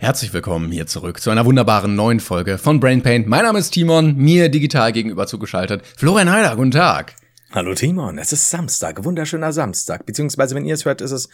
[0.00, 3.26] Herzlich willkommen hier zurück zu einer wunderbaren neuen Folge von Brain Paint.
[3.26, 5.84] Mein Name ist Timon, mir digital gegenüber zugeschaltet.
[5.96, 7.16] Florian Heider, guten Tag.
[7.50, 10.06] Hallo Timon, es ist Samstag, wunderschöner Samstag.
[10.06, 11.28] Beziehungsweise, wenn ihr es hört, ist es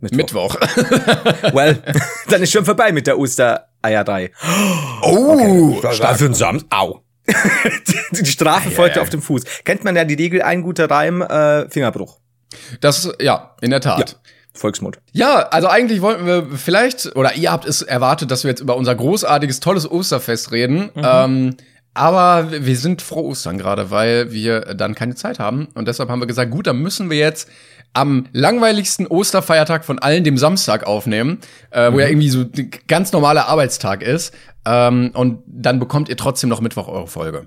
[0.00, 0.18] Mittwoch.
[0.18, 0.54] Mittwoch.
[1.54, 1.82] well,
[2.28, 4.32] dann ist schon vorbei mit der Ostereierei.
[5.00, 5.94] Oh, okay.
[5.94, 6.68] Strafe für den Samstag.
[6.70, 7.02] Au.
[8.10, 9.44] die Strafe folgte auf dem Fuß.
[9.64, 12.20] Kennt man ja die Regel, ein guter Reim, äh, Fingerbruch.
[12.82, 14.10] Das, ja, in der Tat.
[14.10, 14.30] Ja.
[14.58, 14.98] Volksmund.
[15.12, 18.76] Ja, also eigentlich wollten wir vielleicht, oder ihr habt es erwartet, dass wir jetzt über
[18.76, 20.90] unser großartiges, tolles Osterfest reden.
[20.94, 21.02] Mhm.
[21.04, 21.56] Ähm,
[21.94, 25.68] aber wir sind froh Ostern gerade, weil wir dann keine Zeit haben.
[25.74, 27.48] Und deshalb haben wir gesagt, gut, dann müssen wir jetzt
[27.94, 31.38] am langweiligsten Osterfeiertag von allen, dem Samstag, aufnehmen,
[31.70, 32.00] äh, wo Mhm.
[32.00, 34.34] ja irgendwie so ein ganz normaler Arbeitstag ist.
[34.66, 37.46] Ähm, und dann bekommt ihr trotzdem noch Mittwoch eure Folge.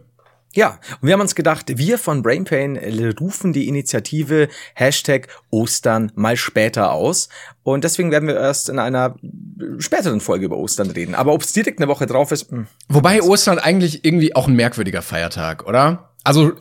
[0.53, 2.77] Ja, und wir haben uns gedacht, wir von Brainpain
[3.19, 7.29] rufen die Initiative Hashtag Ostern mal später aus.
[7.63, 9.15] Und deswegen werden wir erst in einer
[9.77, 11.15] späteren Folge über Ostern reden.
[11.15, 12.67] Aber ob es direkt eine Woche drauf ist, hm.
[12.89, 16.11] Wobei Ostern eigentlich irgendwie auch ein merkwürdiger Feiertag, oder?
[16.23, 16.51] Also,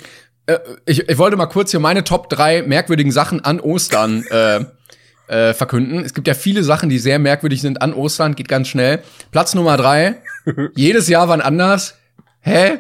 [0.47, 4.65] äh, ich, ich wollte mal kurz hier meine Top drei merkwürdigen Sachen an Ostern äh,
[5.27, 6.05] äh, verkünden.
[6.05, 9.03] Es gibt ja viele Sachen, die sehr merkwürdig sind an Ostern, geht ganz schnell.
[9.33, 10.23] Platz Nummer drei,
[10.77, 11.97] jedes Jahr wann anders.
[12.43, 12.79] Hä?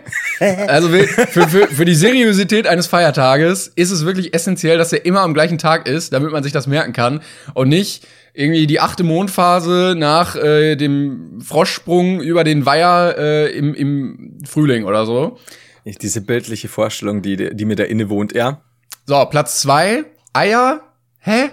[0.69, 5.21] Also für, für, für, die Seriosität eines Feiertages ist es wirklich essentiell, dass er immer
[5.21, 7.21] am gleichen Tag ist, damit man sich das merken kann
[7.53, 13.75] und nicht irgendwie die achte Mondphase nach äh, dem Froschsprung über den Weiher äh, im,
[13.75, 15.39] im Frühling oder so.
[15.85, 18.63] Ich, diese bildliche Vorstellung, die, die mir da innewohnt, ja.
[19.07, 20.81] So, Platz zwei Eier.
[21.19, 21.51] Hä?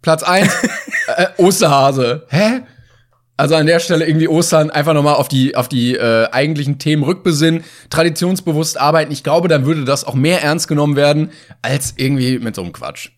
[0.00, 0.50] Platz eins
[1.16, 2.26] äh, Osterhase.
[2.28, 2.62] Hä?
[3.40, 7.02] Also an der Stelle irgendwie Ostern einfach nochmal auf die, auf die äh, eigentlichen Themen
[7.02, 9.10] rückbesinnen, traditionsbewusst arbeiten.
[9.12, 12.74] Ich glaube, dann würde das auch mehr ernst genommen werden, als irgendwie mit so einem
[12.74, 13.12] Quatsch.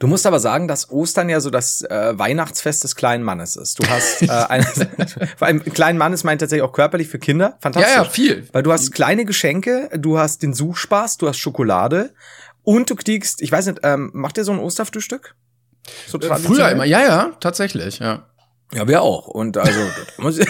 [0.00, 3.78] Du musst aber sagen, dass Ostern ja so das äh, Weihnachtsfest des kleinen Mannes ist.
[3.78, 4.64] Du hast äh, eine,
[5.36, 7.56] vor allem kleinen Mannes meint tatsächlich auch körperlich für Kinder.
[7.60, 7.94] Fantastisch.
[7.94, 8.48] Ja, ja, viel.
[8.50, 12.10] Weil du hast kleine Geschenke, du hast den Suchspaß, du hast Schokolade
[12.64, 15.36] und du kriegst, ich weiß nicht, ähm, macht ihr so ein Osterfrühstück?
[16.08, 16.72] So Früher traditionell?
[16.72, 18.26] immer, ja, ja, tatsächlich, ja.
[18.74, 19.26] Ja, wir auch.
[19.26, 19.80] Und also
[20.18, 20.46] muss ich-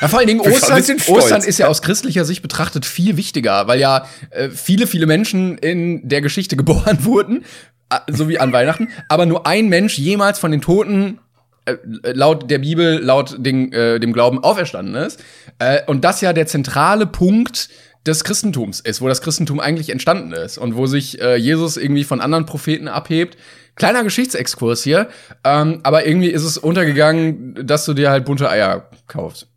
[0.00, 0.76] Ja, vor allen Dingen Ostern.
[1.08, 5.56] Ostern ist ja aus christlicher Sicht betrachtet viel wichtiger, weil ja äh, viele, viele Menschen
[5.58, 7.44] in der Geschichte geboren wurden,
[7.90, 11.18] äh, so wie an Weihnachten, aber nur ein Mensch jemals von den Toten
[11.64, 11.76] äh,
[12.12, 15.22] laut der Bibel, laut den, äh, dem Glauben auferstanden ist.
[15.58, 17.70] Äh, und das ja der zentrale Punkt
[18.06, 22.04] des Christentums ist, wo das Christentum eigentlich entstanden ist und wo sich äh, Jesus irgendwie
[22.04, 23.36] von anderen Propheten abhebt.
[23.76, 25.08] Kleiner Geschichtsexkurs hier,
[25.44, 29.48] ähm, aber irgendwie ist es untergegangen, dass du dir halt bunte Eier kaufst.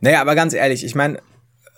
[0.00, 1.18] Naja, aber ganz ehrlich, ich meine,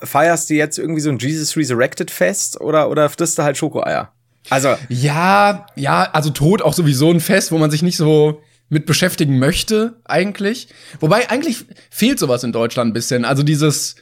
[0.03, 4.13] feierst du jetzt irgendwie so ein Jesus Resurrected Fest oder, oder frisst du halt Schokoeier?
[4.51, 8.41] Also, Ja, ja, also Tod auch sowieso ein Fest, wo man sich nicht so
[8.71, 10.69] mit beschäftigen möchte, eigentlich.
[11.01, 13.25] Wobei, eigentlich fehlt sowas in Deutschland ein bisschen.
[13.25, 13.97] Also dieses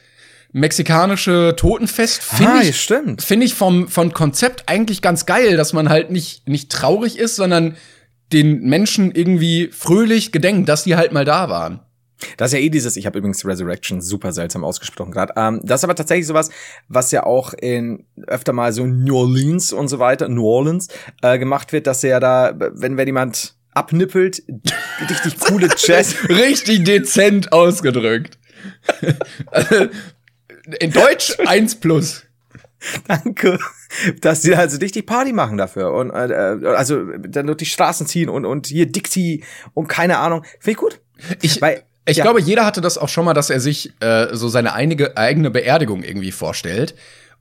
[0.57, 3.21] mexikanische Totenfest finde Ah, ich, stimmt.
[3.21, 7.35] finde ich vom, vom Konzept eigentlich ganz geil, dass man halt nicht, nicht traurig ist,
[7.35, 7.75] sondern
[8.33, 11.79] den Menschen irgendwie fröhlich gedenkt, dass die halt mal da waren.
[12.35, 15.33] Das ist ja eh dieses, ich habe übrigens Resurrection super seltsam ausgesprochen gerade.
[15.37, 16.49] Ähm, das ist aber tatsächlich sowas,
[16.87, 20.87] was ja auch in öfter mal so New Orleans und so weiter, New Orleans,
[21.21, 24.41] äh, gemacht wird, dass ja da, wenn, wenn jemand abnippelt,
[25.09, 26.15] richtig coole Jazz.
[26.27, 28.39] Richtig dezent ausgedrückt.
[30.79, 32.23] in Deutsch eins plus.
[33.07, 33.57] Danke.
[34.21, 35.93] Dass die also richtig Party machen dafür.
[35.93, 40.43] Und äh, also dann durch die Straßen ziehen und, und hier Dixie und keine Ahnung.
[40.59, 40.99] Finde ich gut.
[41.41, 42.23] Ich, Weil, ich ja.
[42.23, 45.49] glaube, jeder hatte das auch schon mal, dass er sich äh, so seine einige, eigene
[45.49, 46.93] Beerdigung irgendwie vorstellt.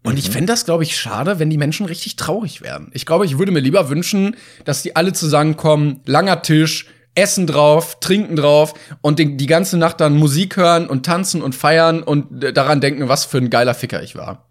[0.03, 0.19] Und Mhm.
[0.19, 2.91] ich fände das, glaube ich, schade, wenn die Menschen richtig traurig wären.
[2.95, 6.87] Ich glaube, ich würde mir lieber wünschen, dass die alle zusammenkommen, langer Tisch,
[7.17, 11.55] Essen drauf, Trinken drauf und die, die ganze Nacht dann Musik hören und tanzen und
[11.55, 14.49] feiern und daran denken, was für ein geiler Ficker ich war.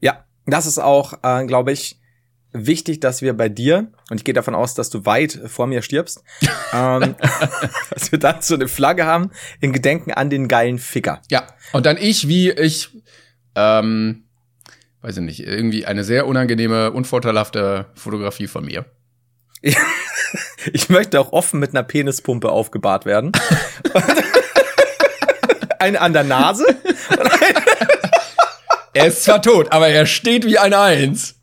[0.00, 1.98] Ja, das ist auch, äh, glaube ich,
[2.52, 5.82] wichtig, dass wir bei dir, und ich gehe davon aus, dass du weit vor mir
[5.82, 6.22] stirbst,
[6.72, 7.16] ähm,
[7.90, 9.30] dass wir dann so eine Flagge haben
[9.60, 11.22] in Gedenken an den geilen Ficker.
[11.30, 11.46] Ja.
[11.72, 12.90] Und dann ich, wie ich,
[13.54, 14.24] ähm,
[15.00, 18.84] weiß ich nicht, irgendwie eine sehr unangenehme, unvorteilhafte Fotografie von mir.
[20.72, 23.32] Ich möchte auch offen mit einer Penispumpe aufgebahrt werden.
[25.82, 26.64] eine an der Nase.
[28.94, 31.40] er ist zwar tot, aber er steht wie ein Eins.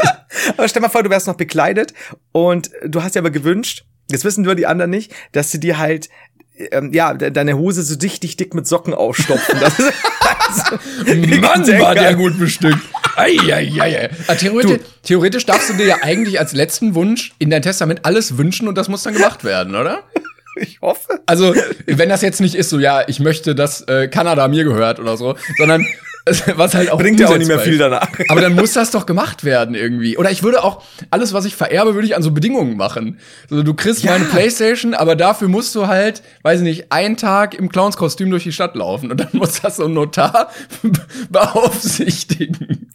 [0.56, 1.92] aber stell mal vor, du wärst noch bekleidet
[2.32, 5.78] und du hast dir aber gewünscht, das wissen nur die anderen nicht, dass sie dir
[5.78, 6.08] halt
[6.56, 9.58] ähm, ja, deine Hose so dicht, dick mit Socken ausstopfen.
[9.60, 9.92] Das ist
[11.06, 12.78] also, Mann, war der gut bestückt.
[13.16, 14.10] Eieiei.
[14.26, 18.38] Ah, theoretisch, theoretisch darfst du dir ja eigentlich als letzten Wunsch in dein Testament alles
[18.38, 20.02] wünschen und das muss dann gemacht werden, oder?
[20.56, 21.20] Ich hoffe.
[21.24, 21.54] Also,
[21.86, 25.16] wenn das jetzt nicht ist, so, ja, ich möchte, dass äh, Kanada mir gehört oder
[25.16, 25.86] so, sondern
[26.56, 28.08] was halt auch bringt ja auch nicht mehr viel danach.
[28.28, 30.16] Aber dann muss das doch gemacht werden irgendwie.
[30.16, 33.18] Oder ich würde auch alles, was ich vererbe, würde ich an so Bedingungen machen.
[33.50, 34.12] Also du kriegst ja.
[34.12, 38.44] meine Playstation, aber dafür musst du halt, weiß ich nicht, einen Tag im Clownskostüm durch
[38.44, 40.50] die Stadt laufen und dann muss das so ein Notar
[41.30, 42.90] beaufsichtigen.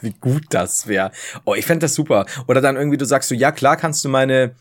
[0.00, 1.10] Wie gut das wäre.
[1.44, 2.24] Oh, ich fände das super.
[2.46, 4.54] Oder dann irgendwie, du sagst so, ja klar kannst du meine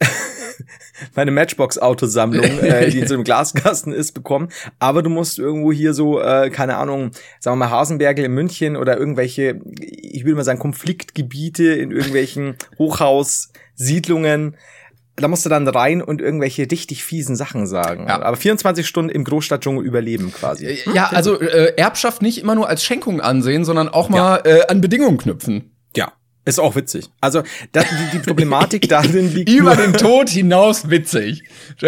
[1.14, 4.48] meine Matchbox-Autosammlung, äh, die in so einem Glaskasten ist, bekommen.
[4.78, 7.10] Aber du musst irgendwo hier so, äh, keine Ahnung,
[7.40, 12.56] sagen wir mal Hasenbergel in München oder irgendwelche, ich würde mal sagen, Konfliktgebiete in irgendwelchen
[12.78, 14.56] Hochhaussiedlungen
[15.16, 18.06] da musst du dann rein und irgendwelche richtig fiesen Sachen sagen.
[18.08, 18.20] Ja.
[18.22, 20.78] Aber 24 Stunden im Großstadtdschungel überleben quasi.
[20.92, 24.56] Ja, also äh, Erbschaft nicht immer nur als Schenkung ansehen, sondern auch mal ja.
[24.56, 25.73] äh, an Bedingungen knüpfen.
[26.46, 27.08] Ist auch witzig.
[27.20, 27.42] Also
[27.72, 31.44] das, die, die Problematik darin liegt über den Tod hinaus witzig.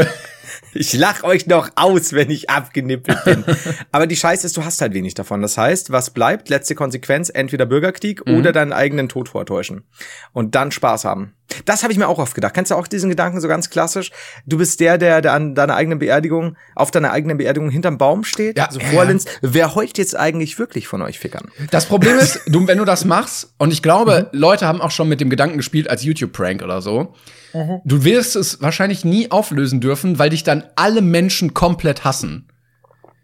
[0.74, 3.44] Ich lach euch noch aus, wenn ich abgenippelt bin.
[3.92, 5.42] Aber die Scheiße ist, du hast halt wenig davon.
[5.42, 6.48] Das heißt, was bleibt?
[6.48, 8.38] Letzte Konsequenz, entweder Bürgerkrieg mhm.
[8.38, 9.84] oder deinen eigenen Tod vortäuschen.
[10.32, 11.34] Und dann Spaß haben.
[11.64, 12.54] Das habe ich mir auch oft gedacht.
[12.54, 14.10] Kennst du auch diesen Gedanken so ganz klassisch?
[14.46, 18.24] Du bist der, der, der an deiner eigenen Beerdigung, auf deiner eigenen Beerdigung hinterm Baum
[18.24, 19.28] steht, ja, so vorlinst.
[19.28, 19.48] Ja.
[19.52, 21.50] Wer heult jetzt eigentlich wirklich von euch Fickern?
[21.70, 24.38] Das Problem ist, du, wenn du das machst, und ich glaube, mhm.
[24.38, 27.14] Leute haben auch schon mit dem Gedanken gespielt als YouTube-Prank oder so,
[27.56, 27.80] mhm.
[27.84, 32.48] du wirst es wahrscheinlich nie auflösen dürfen, weil dich dann alle Menschen komplett hassen.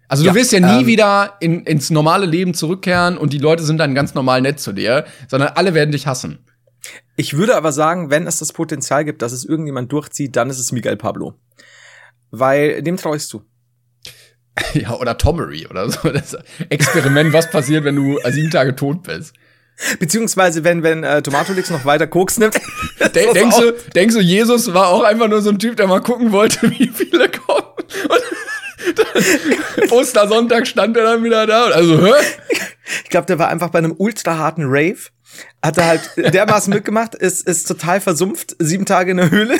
[0.08, 3.38] Also du ja, wirst ja nie ähm, wieder in, ins normale Leben zurückkehren und die
[3.38, 6.44] Leute sind dann ganz normal nett zu dir, sondern alle werden dich hassen.
[7.16, 10.58] Ich würde aber sagen, wenn es das Potenzial gibt, dass es irgendjemand durchzieht, dann ist
[10.58, 11.34] es Miguel Pablo.
[12.30, 13.42] Weil dem traust du.
[14.74, 16.10] Ja, oder Tomery oder so.
[16.10, 16.36] Das
[16.68, 19.34] Experiment, was passiert, wenn du sieben Tage tot bist.
[19.98, 22.54] Beziehungsweise, wenn, wenn äh, Tomatolix noch weiter Koks nimmt.
[23.14, 26.00] De denkst, du, denkst du, Jesus war auch einfach nur so ein Typ, der mal
[26.00, 27.66] gucken wollte, wie viele kommen?
[28.08, 28.22] Und
[29.92, 31.66] Ostersonntag stand er dann wieder da.
[31.66, 32.12] Also, hä?
[33.04, 34.98] Ich glaube, der war einfach bei einem ultra harten Rave
[35.62, 39.56] hat er halt dermaßen mitgemacht, ist, ist total versumpft, sieben Tage in der Höhle.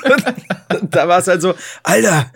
[0.82, 2.30] da war es halt so, Alter,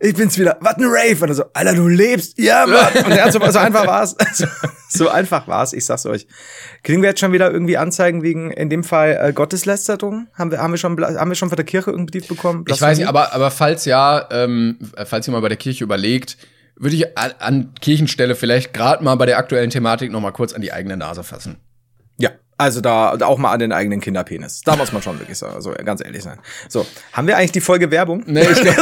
[0.00, 1.22] ich bin's wieder, was ein Rave.
[1.22, 3.04] Und er so, Alter, du lebst, ja, Mann.
[3.04, 4.16] Und er hat so, so einfach war's.
[4.34, 4.46] So,
[4.88, 6.26] so einfach war's, ich sag's euch.
[6.82, 10.28] Kriegen wir jetzt schon wieder irgendwie Anzeigen wegen, in dem Fall, äh, Gotteslästerung?
[10.34, 12.64] Haben wir, haben wir schon, haben wir schon von der Kirche irgendwie bekommen?
[12.68, 16.36] Ich weiß nicht, aber, aber falls ja, ähm, falls ihr mal bei der Kirche überlegt,
[16.76, 20.52] würde ich an, an Kirchenstelle vielleicht gerade mal bei der aktuellen Thematik noch mal kurz
[20.52, 21.56] an die eigene Nase fassen.
[22.56, 24.62] Also da auch mal an den eigenen Kinderpenis.
[24.64, 26.38] Da muss man schon wirklich so, also ganz ehrlich sein.
[26.68, 28.22] So, haben wir eigentlich die Folge Werbung?
[28.26, 28.60] Nee, ich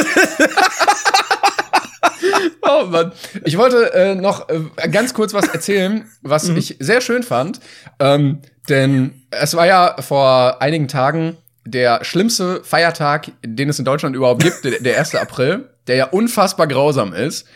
[2.63, 3.13] Oh Mann.
[3.45, 6.57] Ich wollte äh, noch äh, ganz kurz was erzählen, was mhm.
[6.57, 7.61] ich sehr schön fand.
[7.99, 14.17] Ähm, denn es war ja vor einigen Tagen der schlimmste Feiertag, den es in Deutschland
[14.17, 15.15] überhaupt gibt, der, der 1.
[15.17, 17.47] April, der ja unfassbar grausam ist.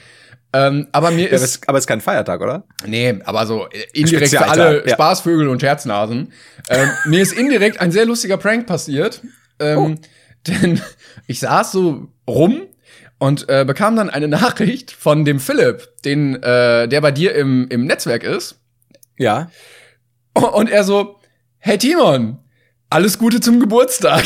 [0.52, 2.64] Ähm, aber mir ist, ja, aber es ist kein Feiertag, oder?
[2.86, 4.94] Nee, aber so indirekt für alle ja.
[4.94, 6.32] Spaßvögel und Scherznasen.
[6.68, 9.20] Ähm, mir ist indirekt ein sehr lustiger Prank passiert.
[9.58, 9.94] Ähm, oh.
[10.46, 10.80] Denn
[11.26, 12.62] ich saß so rum
[13.18, 17.66] und äh, bekam dann eine Nachricht von dem Philipp, den, äh, der bei dir im,
[17.68, 18.60] im Netzwerk ist.
[19.18, 19.50] Ja.
[20.34, 21.18] Und er so,
[21.58, 22.38] hey Timon,
[22.90, 24.24] alles Gute zum Geburtstag.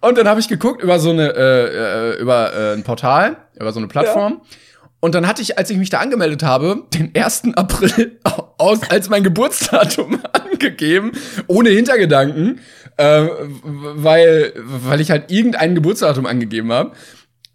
[0.00, 3.72] Und dann habe ich geguckt über so eine äh, äh, über äh, ein Portal, über
[3.72, 4.40] so eine Plattform.
[4.42, 4.56] Ja.
[5.00, 7.54] Und dann hatte ich, als ich mich da angemeldet habe, den 1.
[7.54, 8.18] April
[8.58, 11.12] aus, als mein Geburtsdatum angegeben,
[11.46, 12.60] ohne Hintergedanken,
[12.96, 13.26] äh,
[13.62, 16.92] weil, weil ich halt irgendein Geburtsdatum angegeben habe.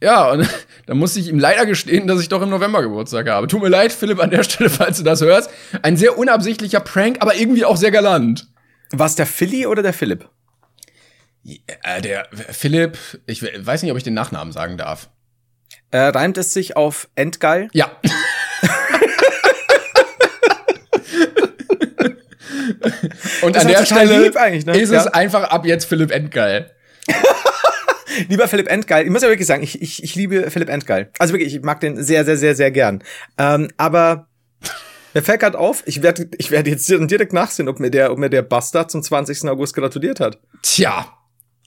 [0.01, 0.47] Ja, und
[0.85, 3.47] dann musste ich ihm leider gestehen, dass ich doch im November Geburtstag habe.
[3.47, 5.49] Tut mir leid, Philipp, an der Stelle, falls du das hörst.
[5.81, 8.47] Ein sehr unabsichtlicher Prank, aber irgendwie auch sehr galant.
[8.91, 10.29] War es der Philly oder der Philipp?
[11.43, 15.09] Äh, der Philipp, ich weiß nicht, ob ich den Nachnamen sagen darf.
[15.91, 17.69] Äh, reimt es sich auf Endgeil?
[17.73, 17.91] Ja.
[23.41, 24.77] Und an der Stelle ne?
[24.77, 24.99] ist ja.
[24.99, 26.71] es einfach ab jetzt Philipp Endgeil.
[28.29, 31.09] Lieber Philipp Endgeil, ich muss ja wirklich sagen, ich, ich, ich liebe Philipp Endgeil.
[31.17, 33.03] Also wirklich, ich mag den sehr, sehr, sehr, sehr gern.
[33.37, 34.27] Ähm, aber
[35.13, 38.17] Mir fällt grad auf, ich werde ich werd jetzt direkt nachsehen, ob mir, der, ob
[38.17, 39.49] mir der Bastard zum 20.
[39.49, 40.39] August gratuliert hat.
[40.61, 41.17] Tja.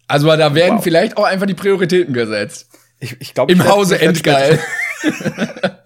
[0.07, 0.85] Also da werden wow.
[0.85, 2.69] vielleicht auch einfach die Prioritäten gesetzt.
[3.01, 4.59] Ich, ich glaub, Im ich Hause Endgeil.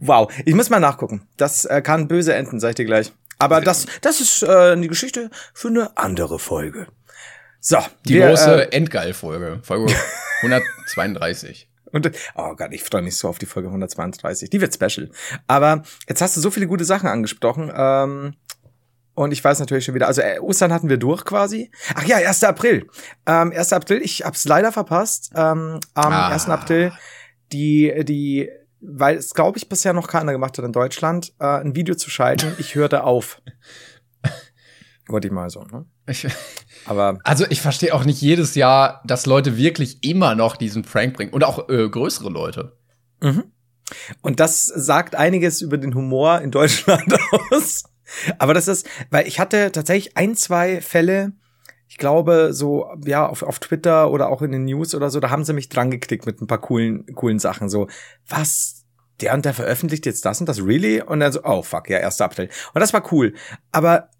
[0.00, 1.26] wow, ich muss mal nachgucken.
[1.36, 3.12] Das äh, kann böse enden, sag ich dir gleich.
[3.38, 6.86] Aber das, das ist äh, eine Geschichte für eine andere Folge.
[7.60, 7.78] So.
[8.04, 9.60] Die wir, große äh, Endgeil-Folge.
[9.62, 9.92] Folge
[10.42, 11.68] 132.
[11.92, 14.50] Und, oh Gott, ich freue mich so auf die Folge 132.
[14.50, 15.10] Die wird special.
[15.46, 17.72] Aber jetzt hast du so viele gute Sachen angesprochen.
[17.74, 18.34] Ähm,
[19.16, 21.70] und ich weiß natürlich schon wieder, also äh, Ostern hatten wir durch quasi.
[21.94, 22.44] Ach ja, 1.
[22.44, 22.86] April.
[23.26, 23.72] Ähm, 1.
[23.72, 25.32] April, ich hab's leider verpasst.
[25.34, 26.28] Ähm, am ah.
[26.28, 26.50] 1.
[26.50, 26.92] April
[27.50, 31.74] die, die, weil es, glaube ich, bisher noch keiner gemacht hat in Deutschland, äh, ein
[31.74, 32.52] Video zu schalten.
[32.58, 33.40] Ich hörte auf.
[35.08, 35.86] Wollte ich mal so, ne?
[36.06, 36.26] Ich,
[36.84, 41.14] aber also ich verstehe auch nicht jedes Jahr, dass Leute wirklich immer noch diesen Prank
[41.14, 42.76] bringen und auch äh, größere Leute.
[43.22, 43.44] Mhm.
[44.20, 47.16] Und das sagt einiges über den Humor in Deutschland
[47.50, 47.84] aus.
[48.38, 51.32] Aber das ist, weil ich hatte tatsächlich ein, zwei Fälle,
[51.88, 55.30] ich glaube, so, ja, auf, auf Twitter oder auch in den News oder so, da
[55.30, 57.68] haben sie mich dran geklickt mit ein paar coolen, coolen Sachen.
[57.68, 57.88] So,
[58.28, 58.84] was?
[59.20, 61.00] Der und der veröffentlicht jetzt das und das, really?
[61.00, 62.20] Und dann so, oh fuck, ja, 1.
[62.20, 62.50] April.
[62.74, 63.34] Und das war cool.
[63.72, 64.10] Aber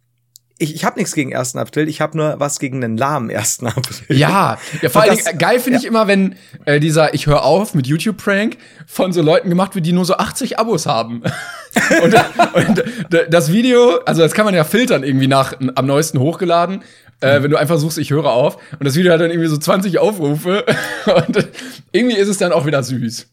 [0.59, 1.57] ich, ich habe nichts gegen 1.
[1.57, 3.63] April, ich habe nur was gegen den lahmen 1.
[3.65, 4.17] April.
[4.17, 5.81] Ja, ja vor allem geil finde ja.
[5.81, 9.87] ich immer, wenn äh, dieser Ich höre auf mit YouTube-Prank von so Leuten gemacht wird,
[9.87, 11.23] die nur so 80 Abos haben.
[12.03, 12.15] und,
[12.55, 12.85] und
[13.31, 16.83] das Video, also das kann man ja filtern irgendwie nach am neuesten hochgeladen.
[17.21, 18.57] Äh, wenn du einfach suchst, ich höre auf.
[18.79, 20.65] Und das Video hat dann irgendwie so 20 Aufrufe.
[21.27, 21.49] und
[21.93, 23.29] irgendwie ist es dann auch wieder süß.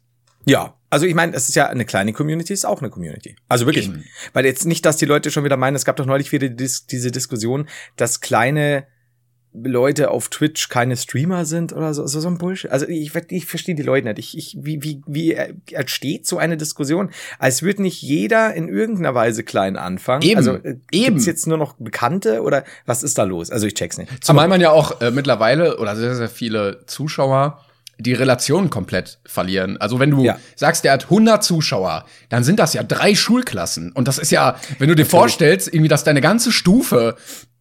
[0.45, 3.35] Ja, also ich meine, es ist ja eine kleine Community, ist auch eine Community.
[3.49, 3.87] Also wirklich.
[3.87, 4.03] Eben.
[4.33, 6.85] Weil jetzt nicht, dass die Leute schon wieder meinen, es gab doch neulich wieder Dis
[6.85, 8.85] diese Diskussion, dass kleine
[9.55, 12.69] Leute auf Twitch keine Streamer sind oder so, so, so ein Bullshit.
[12.69, 14.19] Also ich, ich verstehe die Leute nicht.
[14.19, 15.33] Ich, ich, wie, wie, wie
[15.71, 17.09] entsteht so eine Diskussion?
[17.39, 20.21] Als würde nicht jeder in irgendeiner Weise klein anfangen.
[20.21, 20.37] Eben.
[20.37, 21.15] Also äh, Eben.
[21.15, 23.49] gibt's jetzt nur noch Bekannte oder was ist da los?
[23.49, 24.23] Also ich check's nicht.
[24.23, 27.63] Zumal man ja auch äh, mittlerweile oder sehr, sehr viele Zuschauer
[28.03, 29.77] die Relation komplett verlieren.
[29.77, 30.37] Also wenn du ja.
[30.55, 33.91] sagst, der hat 100 Zuschauer, dann sind das ja drei Schulklassen.
[33.91, 37.15] Und das ist ja, wenn du dir vorstellst, irgendwie, dass deine ganze Stufe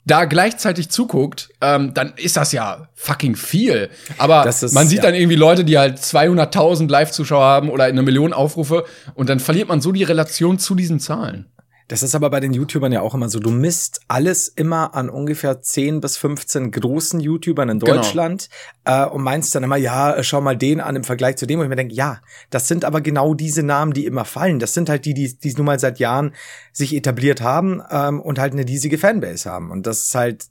[0.04, 3.88] da gleichzeitig zuguckt, ähm, dann ist das ja fucking viel.
[4.18, 5.04] Aber ist, man sieht ja.
[5.04, 8.84] dann irgendwie Leute, die halt 200.000 Live-Zuschauer haben oder eine Million Aufrufe
[9.14, 11.46] und dann verliert man so die Relation zu diesen Zahlen.
[11.92, 13.38] Das ist aber bei den YouTubern ja auch immer so.
[13.38, 17.96] Du misst alles immer an ungefähr 10 bis 15 großen YouTubern in genau.
[17.96, 18.49] Deutschland
[18.82, 19.08] genau.
[19.08, 21.61] äh, und meinst dann immer, ja, schau mal den an im Vergleich zu dem.
[21.61, 24.58] Und ich mir denke, ja, das sind aber genau diese Namen, die immer fallen.
[24.58, 26.34] Das sind halt die, die, die nun mal seit Jahren
[26.72, 29.70] sich etabliert haben ähm, und halt eine riesige Fanbase haben.
[29.70, 30.46] Und das ist halt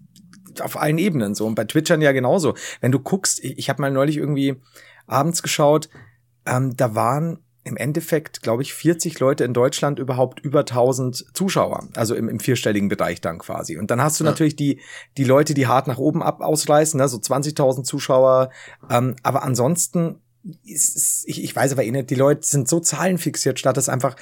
[0.60, 1.48] auf allen Ebenen so.
[1.48, 2.54] Und bei Twitchern ja genauso.
[2.82, 4.58] Wenn du guckst, ich, ich habe mal neulich irgendwie
[5.08, 5.90] abends geschaut,
[6.46, 11.88] ähm, da waren im Endeffekt, glaube ich, 40 Leute in Deutschland überhaupt über 1000 Zuschauer,
[11.96, 13.78] also im, im vierstelligen Bereich dann quasi.
[13.78, 14.32] Und dann hast du ja.
[14.32, 14.80] natürlich die,
[15.18, 18.50] die Leute, die hart nach oben ab ausreißen, ne, so 20.000 Zuschauer.
[18.90, 20.22] Ähm, aber ansonsten,
[20.66, 24.16] ist, ich, ich weiß aber eh nicht, die Leute sind so zahlenfixiert, statt es einfach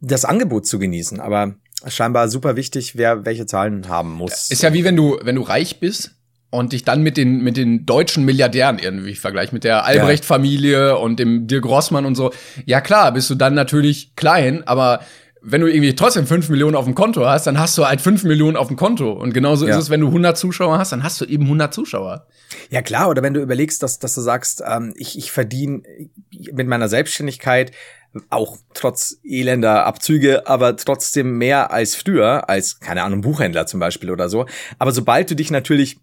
[0.00, 1.20] das Angebot zu genießen.
[1.20, 1.54] Aber
[1.86, 4.50] scheinbar super wichtig, wer welche Zahlen haben muss.
[4.50, 6.16] Ist ja wie wenn du, wenn du reich bist
[6.50, 10.98] und dich dann mit den mit den deutschen Milliardären irgendwie vergleiche mit der Albrecht Familie
[10.98, 12.32] und dem Dirk Grossmann und so.
[12.66, 15.00] Ja klar, bist du dann natürlich klein, aber
[15.42, 18.24] wenn du irgendwie trotzdem fünf Millionen auf dem Konto hast, dann hast du halt fünf
[18.24, 19.12] Millionen auf dem Konto.
[19.12, 19.74] Und genauso ja.
[19.74, 22.26] ist es, wenn du 100 Zuschauer hast, dann hast du eben 100 Zuschauer.
[22.68, 25.82] Ja klar, oder wenn du überlegst, dass, dass du sagst, ähm, ich, ich verdiene
[26.52, 27.72] mit meiner Selbstständigkeit
[28.28, 34.10] auch trotz elender Abzüge, aber trotzdem mehr als früher, als, keine Ahnung, Buchhändler zum Beispiel
[34.10, 34.46] oder so.
[34.78, 36.00] Aber sobald du dich natürlich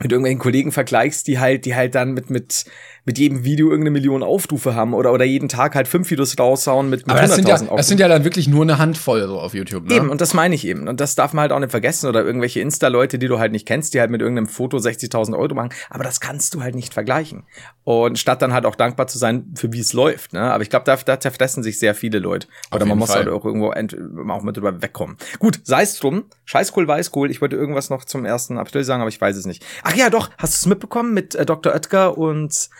[0.00, 2.64] mit irgendwelchen Kollegen vergleichst, die halt, die halt dann mit, mit,
[3.04, 6.88] mit jedem Video irgendeine Million Aufrufe haben oder, oder jeden Tag halt fünf Videos raushauen
[6.88, 9.40] mit, mit 100.000 das sind, ja, das sind ja dann wirklich nur eine Handvoll so
[9.40, 9.94] auf YouTube, ne?
[9.94, 10.88] Eben, und das meine ich eben.
[10.88, 12.08] Und das darf man halt auch nicht vergessen.
[12.08, 15.54] Oder irgendwelche Insta-Leute, die du halt nicht kennst, die halt mit irgendeinem Foto 60.000 Euro
[15.54, 15.70] machen.
[15.90, 17.44] Aber das kannst du halt nicht vergleichen.
[17.84, 20.40] Und statt dann halt auch dankbar zu sein, für wie es läuft, ne?
[20.52, 22.46] Aber ich glaube, da, da zerfressen sich sehr viele Leute.
[22.72, 23.24] Oder man muss Fall.
[23.24, 25.16] halt auch irgendwo auch mit drüber wegkommen.
[25.38, 26.24] Gut, sei es drum.
[26.46, 27.30] Scheißkohl, Weißkohl.
[27.30, 29.64] Ich wollte irgendwas noch zum ersten April sagen, aber ich weiß es nicht.
[29.82, 30.30] Ach ja, doch.
[30.38, 31.74] Hast du es mitbekommen mit äh, Dr.
[31.74, 32.70] Oetker und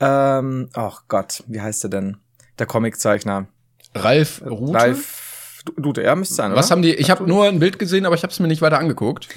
[0.00, 2.16] ähm, ach Gott, wie heißt er denn?
[2.58, 3.46] Der Comiczeichner.
[3.94, 4.74] Ralf Rute?
[4.74, 6.58] Ralf Rute, ja, müsste sein, oder?
[6.58, 8.62] Was haben die, ich habe nur ein Bild gesehen, aber ich habe es mir nicht
[8.62, 9.28] weiter angeguckt.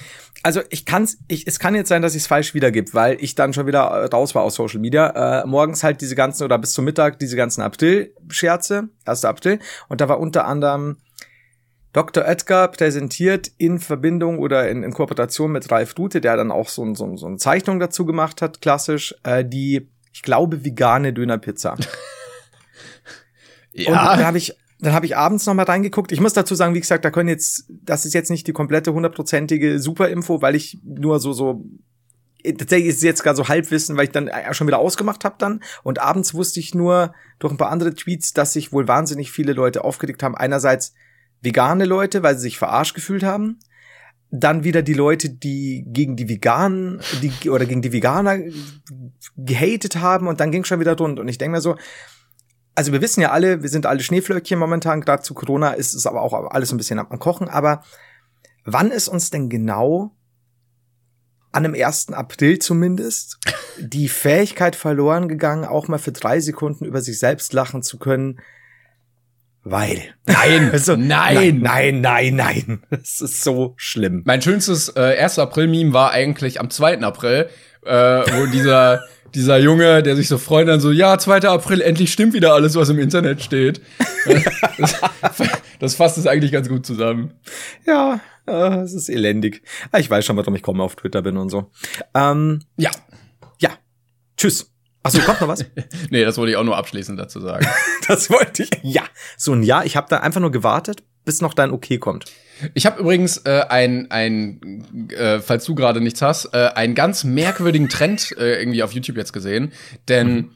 [0.42, 3.36] Also ich kann's, ich, es kann jetzt sein, dass ich es falsch wiedergib, weil ich
[3.36, 5.42] dann schon wieder raus war aus Social Media.
[5.42, 9.26] Äh, morgens halt diese ganzen, oder bis zum Mittag diese ganzen April-Scherze, 1.
[9.26, 9.60] April.
[9.90, 10.98] Und da war unter anderem
[11.94, 12.26] Dr.
[12.26, 16.94] Edgar präsentiert in Verbindung oder in, in Kooperation mit Ralf Rute, der dann auch so,
[16.96, 21.76] so, so eine Zeichnung dazu gemacht hat, klassisch, äh, die ich glaube, vegane Dönerpizza.
[23.74, 23.90] ja.
[23.90, 26.12] Und da habe ich, dann habe ich abends noch mal reingeguckt.
[26.12, 28.94] Ich muss dazu sagen, wie gesagt, da können jetzt, das ist jetzt nicht die komplette
[28.94, 31.66] hundertprozentige Superinfo, weil ich nur so so
[32.44, 35.62] tatsächlich ist es jetzt gerade so Halbwissen, weil ich dann schon wieder ausgemacht habe dann.
[35.82, 39.54] Und abends wusste ich nur durch ein paar andere Tweets, dass sich wohl wahnsinnig viele
[39.54, 40.36] Leute aufgeregt haben.
[40.36, 40.94] Einerseits
[41.42, 43.60] vegane Leute, weil sie sich verarscht gefühlt haben.
[44.36, 48.40] Dann wieder die Leute, die gegen die Veganen die, oder gegen die Veganer
[49.38, 51.20] gehatet haben und dann ging schon wieder rund.
[51.20, 51.76] Und ich denke mir so,
[52.74, 56.08] also wir wissen ja alle, wir sind alle Schneeflöckchen momentan, gerade zu Corona ist es
[56.08, 57.84] aber auch alles ein bisschen am Kochen, aber
[58.66, 60.16] wann ist uns denn genau
[61.52, 62.14] an dem 1.
[62.14, 63.38] April zumindest
[63.78, 68.40] die Fähigkeit verloren gegangen, auch mal für drei Sekunden über sich selbst lachen zu können,
[69.64, 70.02] weil.
[70.26, 72.84] Nein, also, nein, nein, nein, nein.
[72.90, 74.24] Das ist so schlimm.
[74.26, 75.40] Mein schönstes äh, 1.
[75.40, 77.02] April-Meme war eigentlich am 2.
[77.02, 77.50] April,
[77.86, 79.04] äh, wo dieser
[79.34, 81.48] dieser Junge, der sich so freut, dann so, ja, 2.
[81.50, 83.82] April, endlich stimmt wieder alles, was im Internet steht.
[84.78, 85.02] das,
[85.80, 87.34] das fasst es eigentlich ganz gut zusammen.
[87.86, 89.64] Ja, äh, es ist elendig.
[89.92, 91.72] Ah, ich weiß schon, warum ich komme auf Twitter bin und so.
[92.14, 92.92] Ähm, ja.
[93.60, 93.72] Ja.
[94.38, 94.73] Tschüss.
[95.04, 95.66] Achso, kommt noch was?
[96.10, 97.68] nee, das wollte ich auch nur abschließend dazu sagen.
[98.08, 98.70] das wollte ich.
[98.82, 99.04] Ja.
[99.38, 102.26] So ein Ja, ich habe da einfach nur gewartet, bis noch dein Okay kommt.
[102.74, 107.26] Ich habe übrigens äh, ein, ein äh, falls du gerade nichts hast, äh, einen ganz
[107.26, 109.74] merkwürdigen Trend äh, irgendwie auf YouTube jetzt gesehen.
[110.08, 110.52] Denn mhm.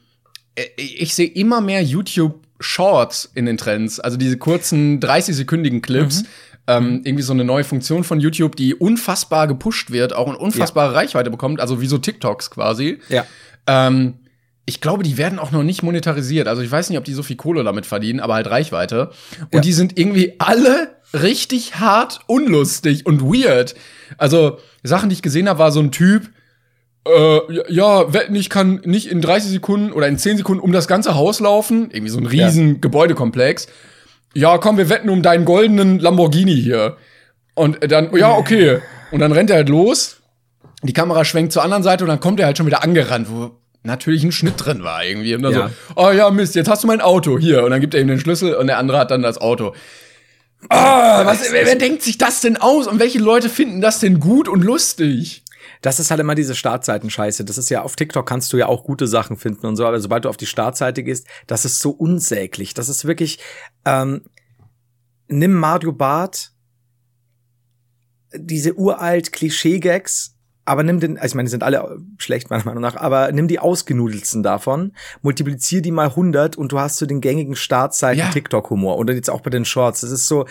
[0.54, 6.22] äh, ich sehe immer mehr YouTube Shorts in den Trends, also diese kurzen 30-sekündigen Clips.
[6.22, 6.28] Mhm.
[6.66, 10.92] Ähm, irgendwie so eine neue Funktion von YouTube, die unfassbar gepusht wird, auch eine unfassbare
[10.92, 10.98] ja.
[10.98, 12.98] Reichweite bekommt, also wie so TikToks quasi.
[13.08, 13.24] Ja.
[13.66, 14.18] Ähm,
[14.68, 16.46] ich glaube, die werden auch noch nicht monetarisiert.
[16.46, 19.10] Also ich weiß nicht, ob die so viel Kohle damit verdienen, aber halt Reichweite.
[19.40, 19.60] Und ja.
[19.62, 23.74] die sind irgendwie alle richtig hart unlustig und weird.
[24.18, 26.28] Also Sachen, die ich gesehen habe, war so ein Typ,
[27.06, 30.86] äh, ja, wetten, ich kann nicht in 30 Sekunden oder in 10 Sekunden um das
[30.86, 31.88] ganze Haus laufen.
[31.90, 32.78] Irgendwie so ein riesen ja.
[32.78, 33.68] Gebäudekomplex.
[34.34, 36.98] Ja, komm, wir wetten um deinen goldenen Lamborghini hier.
[37.54, 38.80] Und dann, ja, okay.
[39.12, 40.20] Und dann rennt er halt los.
[40.82, 43.52] Die Kamera schwenkt zur anderen Seite und dann kommt er halt schon wieder angerannt, wo
[43.88, 45.34] natürlich ein Schnitt drin war irgendwie.
[45.34, 45.68] Und dann ja.
[45.68, 47.64] so, oh ja, Mist, jetzt hast du mein Auto hier.
[47.64, 49.74] Und dann gibt er ihm den Schlüssel und der andere hat dann das Auto.
[50.68, 54.20] Ah, was, wer, wer denkt sich das denn aus und welche Leute finden das denn
[54.20, 55.44] gut und lustig?
[55.82, 57.44] Das ist halt immer diese Startseiten-Scheiße.
[57.44, 60.00] Das ist ja auf TikTok kannst du ja auch gute Sachen finden und so, aber
[60.00, 62.74] sobald du auf die Startseite gehst, das ist so unsäglich.
[62.74, 63.38] Das ist wirklich,
[63.84, 64.22] ähm,
[65.28, 66.52] nimm Mario Bart,
[68.34, 70.37] diese uralt Klischee-Gags,
[70.68, 73.48] aber nimm den, also ich meine, die sind alle schlecht meiner Meinung nach, aber nimm
[73.48, 78.30] die ausgenudelsten davon, multiplizier die mal 100 und du hast so den gängigen Startseiten ja.
[78.30, 80.02] TikTok-Humor oder jetzt auch bei den Shorts.
[80.02, 80.46] Das ist so,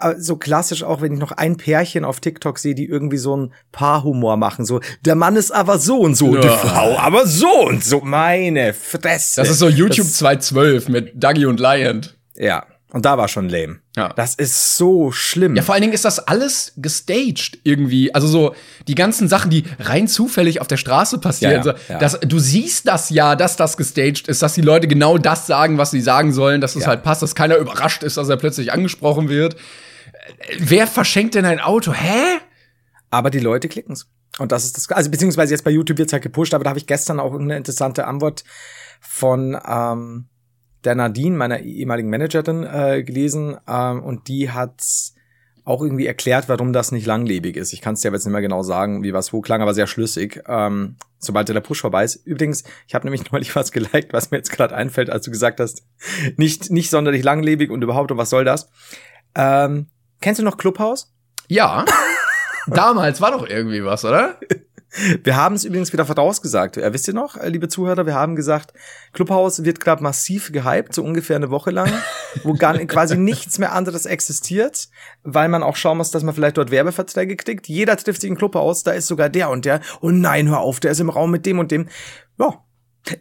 [0.00, 3.36] äh, so klassisch auch, wenn ich noch ein Pärchen auf TikTok sehe, die irgendwie so
[3.36, 4.64] ein Paarhumor machen.
[4.64, 6.40] So, der Mann ist aber so und so, ja.
[6.40, 8.00] die Frau aber so und so.
[8.00, 9.42] Meine Fresse.
[9.42, 12.06] Das ist so YouTube das 212 mit Dougie und Lion.
[12.34, 12.64] Ja.
[12.92, 13.80] Und da war schon lame.
[13.96, 14.08] Ja.
[14.08, 15.54] Das ist so schlimm.
[15.54, 18.12] Ja, vor allen Dingen ist das alles gestaged irgendwie.
[18.12, 18.54] Also so
[18.88, 21.64] die ganzen Sachen, die rein zufällig auf der Straße passieren.
[21.64, 21.98] Ja, ja, ja.
[21.98, 25.78] Das, du siehst das ja, dass das gestaged ist, dass die Leute genau das sagen,
[25.78, 28.72] was sie sagen sollen, dass es halt passt, dass keiner überrascht ist, dass er plötzlich
[28.72, 29.56] angesprochen wird.
[30.58, 31.92] Wer verschenkt denn ein Auto?
[31.92, 32.40] Hä?
[33.10, 34.08] Aber die Leute klicken's.
[34.38, 36.78] Und das ist das, also beziehungsweise jetzt bei YouTube wird's halt gepusht, aber da habe
[36.80, 38.42] ich gestern auch eine interessante Antwort
[39.00, 40.26] von ähm,
[40.84, 44.82] der Nadine, meiner ehemaligen Managerin, äh, gelesen ähm, und die hat
[45.64, 47.72] auch irgendwie erklärt, warum das nicht langlebig ist.
[47.72, 49.86] Ich kann es dir jetzt nicht mehr genau sagen, wie was wo klang, aber sehr
[49.86, 50.42] schlüssig.
[50.46, 52.16] Ähm, sobald der Push vorbei ist.
[52.16, 55.60] Übrigens, ich habe nämlich neulich was geliked, was mir jetzt gerade einfällt, als du gesagt
[55.60, 55.82] hast,
[56.36, 58.68] nicht nicht sonderlich langlebig und überhaupt und was soll das?
[59.34, 59.86] Ähm,
[60.20, 61.12] kennst du noch Clubhouse?
[61.48, 61.84] Ja.
[62.66, 64.38] Damals war doch irgendwie was, oder?
[65.22, 66.76] Wir haben es übrigens wieder vorausgesagt.
[66.76, 68.72] Ja, wisst ihr noch, äh, liebe Zuhörer, wir haben gesagt,
[69.12, 71.90] Clubhouse wird gerade massiv gehypt, so ungefähr eine Woche lang,
[72.44, 74.88] wo gar quasi nichts mehr anderes existiert,
[75.22, 77.68] weil man auch schauen muss, dass man vielleicht dort Werbeverträge kriegt.
[77.68, 79.80] Jeder trifft sich in Clubhouse, da ist sogar der und der.
[80.00, 81.88] Oh nein, hör auf, der ist im Raum mit dem und dem.
[82.38, 82.63] Ja,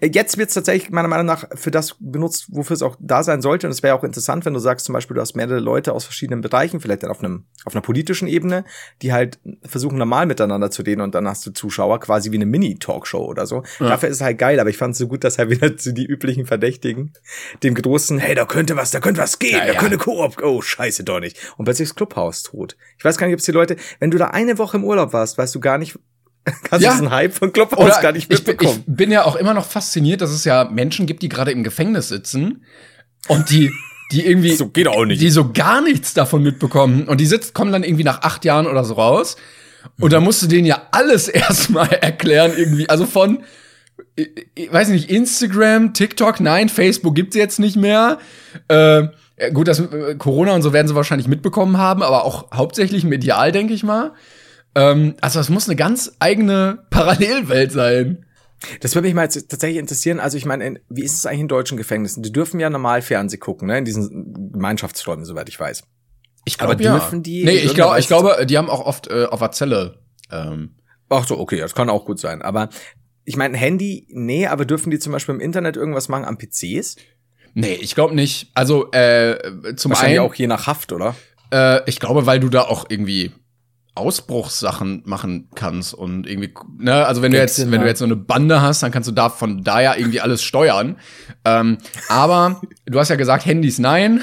[0.01, 3.41] Jetzt wird es tatsächlich meiner Meinung nach für das benutzt, wofür es auch da sein
[3.41, 3.67] sollte.
[3.67, 6.05] Und es wäre auch interessant, wenn du sagst, zum Beispiel, du hast mehrere Leute aus
[6.05, 8.63] verschiedenen Bereichen, vielleicht dann auf einem auf einer politischen Ebene,
[9.01, 12.45] die halt versuchen normal miteinander zu reden und dann hast du Zuschauer quasi wie eine
[12.45, 13.63] Mini-Talkshow oder so.
[13.79, 13.89] Ja.
[13.89, 15.93] Dafür ist es halt geil, aber ich fand es so gut, dass halt wieder zu
[15.93, 17.13] die üblichen Verdächtigen,
[17.61, 19.79] dem großen, hey, da könnte was, da könnte was gehen, ja, da ja.
[19.79, 21.37] könnte Koop, oh, scheiße doch nicht.
[21.57, 22.77] Und plötzlich ist Clubhaus tot.
[22.97, 25.11] Ich weiß gar nicht, ob es die Leute, wenn du da eine Woche im Urlaub
[25.11, 25.97] warst, weißt du gar nicht,
[26.63, 26.91] Kannst ja.
[26.91, 28.71] du diesen Hype von Clubhouse gar nicht mitbekommen.
[28.71, 31.51] Ich, ich bin ja auch immer noch fasziniert, dass es ja Menschen gibt, die gerade
[31.51, 32.65] im Gefängnis sitzen
[33.27, 33.71] und die
[34.11, 35.21] die irgendwie so geht auch nicht.
[35.21, 38.67] die so gar nichts davon mitbekommen und die sitzt kommen dann irgendwie nach acht Jahren
[38.67, 39.37] oder so raus
[39.99, 40.09] und mhm.
[40.09, 43.43] da musst du denen ja alles erstmal erklären irgendwie also von
[44.15, 48.19] ich, ich weiß nicht Instagram TikTok nein Facebook gibt's jetzt nicht mehr
[48.67, 52.51] äh, äh, gut, das äh, Corona und so werden sie wahrscheinlich mitbekommen haben, aber auch
[52.53, 54.11] hauptsächlich medial, denke ich mal.
[54.75, 58.25] Ähm, also das muss eine ganz eigene Parallelwelt sein.
[58.79, 60.19] Das würde mich mal jetzt tatsächlich interessieren.
[60.19, 62.23] Also ich meine, wie ist es eigentlich in deutschen Gefängnissen?
[62.23, 63.77] Die dürfen ja normal Fernseh gucken, ne?
[63.77, 65.83] In diesen Gemeinschaftsräumen, soweit ich weiß.
[66.45, 66.93] Ich glaube, ja.
[66.93, 69.99] dürfen die Nee, ich glaube, ich glaube, die haben auch oft äh, auf der Zelle.
[70.31, 70.75] Ähm,
[71.09, 72.41] Ach so, okay, das kann auch gut sein.
[72.41, 72.69] Aber
[73.25, 76.95] ich meine, Handy, nee, aber dürfen die zum Beispiel im Internet irgendwas machen am PCs?
[77.53, 78.49] nee, ich glaube nicht.
[78.53, 81.15] Also äh, zum Wahrscheinlich einen, auch je nach Haft, oder?
[81.53, 83.31] äh, ich glaube, weil du da auch irgendwie
[83.95, 88.15] Ausbruchssachen machen kannst und irgendwie, ne, also wenn du jetzt, wenn du jetzt so eine
[88.15, 90.97] Bande hast, dann kannst du da von da ja irgendwie alles steuern.
[91.45, 91.77] Ähm,
[92.09, 94.21] aber du hast ja gesagt, Handys nein.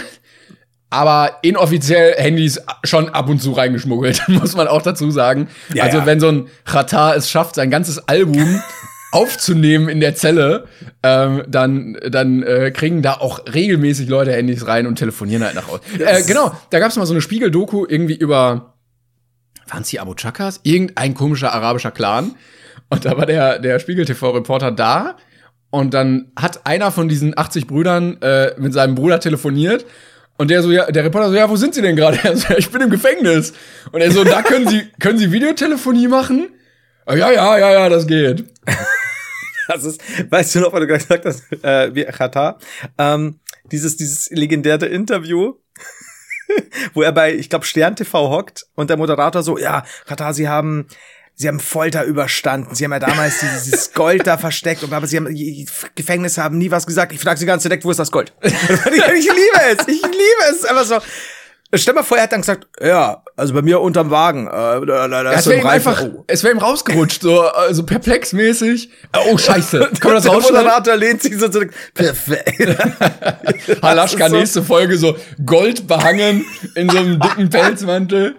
[0.92, 5.48] Aber inoffiziell Handys schon ab und zu reingeschmuggelt, muss man auch dazu sagen.
[5.72, 6.06] Ja, also ja.
[6.06, 8.60] wenn so ein Ratar es schafft, sein ganzes Album
[9.12, 10.66] aufzunehmen in der Zelle,
[11.04, 15.68] ähm, dann, dann äh, kriegen da auch regelmäßig Leute Handys rein und telefonieren halt nach
[15.68, 15.82] Hause.
[15.98, 18.69] Äh, genau, da gab es mal so eine Spiegel-Doku irgendwie über,
[19.70, 20.60] waren es die Abu Chakas?
[20.62, 22.34] Irgendein komischer arabischer Clan.
[22.88, 25.16] Und da war der, der Spiegel-TV-Reporter da.
[25.70, 29.86] Und dann hat einer von diesen 80 Brüdern äh, mit seinem Bruder telefoniert.
[30.36, 32.18] Und der so, ja, der Reporter so, ja, wo sind Sie denn gerade?
[32.24, 33.52] Er so, ja, ich bin im Gefängnis.
[33.92, 36.48] Und er so, da können Sie, können Sie Videotelefonie machen?
[37.06, 38.44] Ah, Ja, ja, ja, ja, das geht.
[39.68, 42.58] Das ist, weißt du noch, weil du gesagt hast, äh, wie Katar,
[42.98, 43.38] ähm,
[43.70, 45.54] dieses, dieses legendäre Interview,
[46.94, 50.48] wo er bei, ich glaube, Stern TV hockt und der Moderator so, ja, Katar, Sie
[50.48, 50.86] haben,
[51.34, 52.74] Sie haben Folter überstanden.
[52.74, 56.58] Sie haben ja damals dieses, Gold da versteckt, und aber Sie haben die Gefängnisse haben
[56.58, 57.12] nie was gesagt.
[57.12, 58.32] Ich frage Sie ganz direkt, wo ist das Gold?
[58.42, 60.64] ich liebe es, ich liebe es.
[60.64, 60.98] Einfach so.
[61.72, 64.48] Stell mal vor, er hat dann gesagt, ja, also bei mir unterm Wagen.
[64.48, 66.24] Äh, da, da, da Es wäre ihm einfach, Oh.
[66.26, 68.90] es wäre ihm rausgerutscht, so, äh, so perplexmäßig.
[69.30, 69.78] Oh, scheiße.
[70.00, 70.64] Kann man das der rausschneiden?
[70.66, 71.72] Moderator lehnt sich so zurück.
[71.94, 72.76] Perfekt.
[73.82, 78.34] Halaschka, so- nächste Folge, so Gold behangen in so einem dicken Pelzmantel.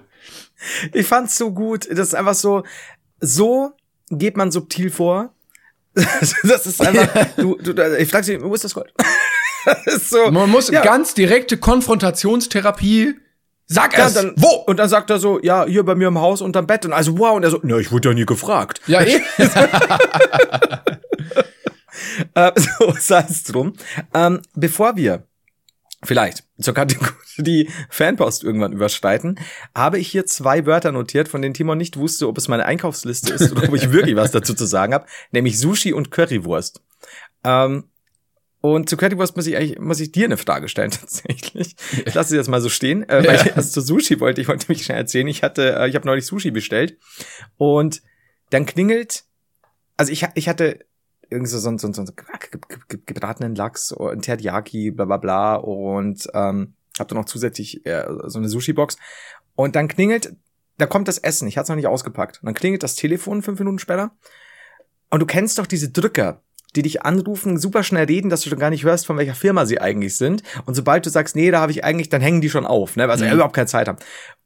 [0.93, 1.87] Ich fand's so gut.
[1.89, 2.63] Das ist einfach so,
[3.21, 3.71] so
[4.09, 5.33] geht man subtil vor.
[6.43, 8.93] Das ist einfach, du, du, ich frag sie, wo ist das Gold?
[10.09, 10.31] So.
[10.31, 10.81] Man muss ja.
[10.81, 13.15] ganz direkte Konfrontationstherapie.
[13.73, 14.13] Sag Ja, es.
[14.15, 14.49] dann, wo?
[14.67, 16.85] Und dann sagt er so, ja, hier bei mir im Haus unterm Bett.
[16.85, 17.35] Und also, wow.
[17.35, 18.81] Und er so, na, ich wurde ja nie gefragt.
[18.87, 19.21] Ja, eh.
[22.33, 23.73] Äh, so sei es drum.
[24.13, 25.23] Ähm, bevor wir
[26.03, 29.39] vielleicht zur Kategorie die Fanpost irgendwann überschreiten,
[29.75, 33.33] habe ich hier zwei Wörter notiert, von denen Timon nicht wusste, ob es meine Einkaufsliste
[33.33, 36.81] ist oder ob ich wirklich was dazu zu sagen habe, nämlich Sushi und Currywurst.
[37.43, 37.85] Ähm,
[38.61, 41.75] und zu Currywurst muss ich eigentlich, muss ich dir eine Frage stellen, tatsächlich.
[42.05, 43.07] Ich lasse sie jetzt mal so stehen.
[43.09, 43.45] Äh, weil Ja.
[43.45, 45.27] ich erst zu Sushi wollte, ich wollte mich schnell erzählen.
[45.27, 46.97] Ich hatte, äh, ich habe neulich Sushi bestellt
[47.57, 48.01] und
[48.51, 49.23] dann klingelt,
[49.97, 50.79] also ich, ich hatte
[51.29, 55.17] irgendwie so, so, so, so, so ge- ge- ge- gebratenen Lachs, ein Teriyaki, bla bla
[55.17, 58.97] bla und ähm, hab dann noch zusätzlich äh, so eine Sushi-Box.
[59.55, 60.33] Und dann klingelt,
[60.77, 62.41] da kommt das Essen, ich hatte es noch nicht ausgepackt.
[62.41, 64.11] Und dann klingelt das Telefon fünf Minuten später.
[65.09, 66.41] Und du kennst doch diese Drücker,
[66.75, 69.65] die dich anrufen, super schnell reden, dass du schon gar nicht hörst, von welcher Firma
[69.65, 70.41] sie eigentlich sind.
[70.65, 73.07] Und sobald du sagst, nee, da habe ich eigentlich, dann hängen die schon auf, ne,
[73.07, 73.33] weil sie Mhm.
[73.33, 73.97] überhaupt keine Zeit haben.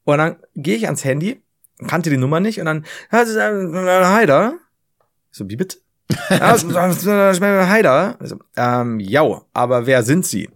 [0.04, 1.42] Und dann gehe ich ans Handy,
[1.88, 4.54] kannte die Nummer nicht und dann, hi da.
[5.32, 5.78] So, wie bitte?
[6.30, 8.16] Ja, Heider.
[8.20, 10.50] Also, ähm, ja, aber wer sind sie?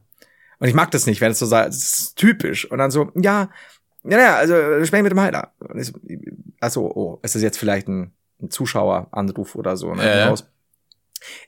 [0.60, 2.70] Und ich mag das nicht, wenn es so sei, das ist typisch.
[2.70, 3.50] Und dann so, ja,
[4.04, 4.54] ja, ja, also
[4.86, 5.52] sprechen mit dem Heider.
[5.60, 5.94] Und ich so,
[6.60, 9.94] achso, oh, ist das jetzt vielleicht ein, ein Zuschaueranruf oder so?
[9.94, 10.04] Ne?
[10.04, 10.36] Äh.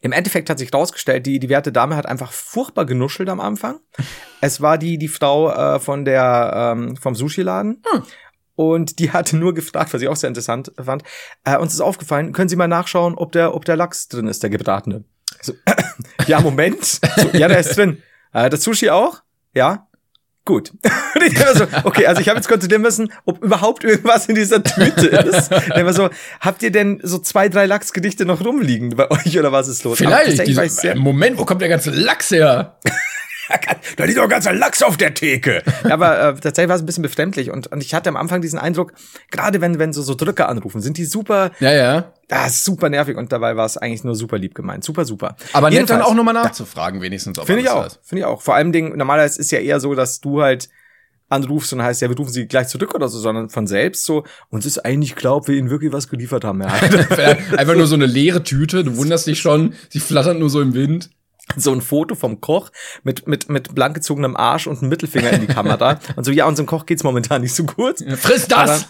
[0.01, 3.79] Im Endeffekt hat sich rausgestellt, die, die werte Dame hat einfach furchtbar genuschelt am Anfang.
[4.41, 7.83] Es war die, die Frau äh, von der, ähm, vom Sushi-Laden.
[7.91, 8.03] Hm.
[8.55, 11.03] Und die hatte nur gefragt, was ich auch sehr interessant fand.
[11.43, 14.43] Äh, uns ist aufgefallen, können Sie mal nachschauen, ob der, ob der Lachs drin ist,
[14.43, 15.03] der gebratene.
[15.41, 15.53] So,
[16.27, 16.83] ja, Moment.
[16.83, 18.01] So, ja, der ist drin.
[18.33, 19.23] Äh, das Sushi auch?
[19.53, 19.87] Ja.
[20.43, 20.71] Gut.
[21.15, 24.35] Und ich dachte so, okay, also ich habe jetzt kontrollieren müssen, ob überhaupt irgendwas in
[24.35, 25.51] dieser Tüte ist.
[25.51, 29.67] Dann so, habt ihr denn so zwei, drei Lachsgedichte noch rumliegen bei euch oder was
[29.67, 29.99] ist los?
[29.99, 30.47] Vielleicht.
[30.47, 32.77] Diese, Moment, wo kommt der ganze Lachs her?
[33.97, 35.63] da liegt doch ein ganzer Lachs auf der Theke.
[35.83, 38.41] Ja, aber äh, tatsächlich war es ein bisschen befremdlich und, und ich hatte am Anfang
[38.41, 38.93] diesen Eindruck,
[39.29, 42.13] gerade wenn, wenn so, so Drücker anrufen, sind die super, Ja, ja.
[42.29, 44.83] ah, super nervig und dabei war es eigentlich nur super lieb gemeint.
[44.83, 45.35] Super, super.
[45.53, 47.39] Aber nett dann auch nochmal nachzufragen, wenigstens.
[47.39, 47.87] ob Finde ich auch.
[47.87, 47.95] da.
[48.03, 48.41] Finde ich auch.
[48.41, 50.69] Vor allem Ding, normalerweise ist ja eher so, dass du halt
[51.31, 54.25] anrufst und heißt, ja, wir rufen sie gleich zurück oder so, sondern von selbst so,
[54.49, 56.61] uns ist eigentlich klar, ob wir ihnen wirklich was geliefert haben.
[56.61, 56.67] Ja.
[57.57, 60.73] Einfach nur so eine leere Tüte, du wunderst dich schon, sie flattert nur so im
[60.73, 61.09] Wind.
[61.55, 62.71] So ein Foto vom Koch
[63.03, 66.45] mit, mit, mit blank gezogenem Arsch und einem Mittelfinger in die Kamera und so, ja,
[66.45, 67.97] unserem Koch geht's momentan nicht so gut.
[68.17, 68.85] Friss das!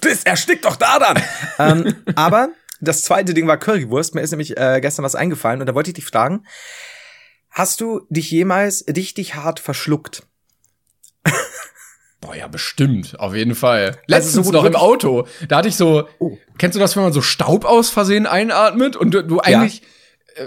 [0.00, 1.20] Das erstickt doch daran.
[1.58, 4.14] ähm, aber das zweite Ding war Currywurst.
[4.14, 6.44] Mir ist nämlich äh, gestern was eingefallen und da wollte ich dich fragen,
[7.50, 10.22] Hast du dich jemals richtig hart verschluckt?
[12.20, 13.86] Boah, ja, bestimmt, auf jeden Fall.
[13.86, 16.36] Also Letztens so noch im Auto, da hatte ich so, Oh.
[16.58, 19.86] kennst du das, wenn man so Staub aus Versehen einatmet und du, du eigentlich äh,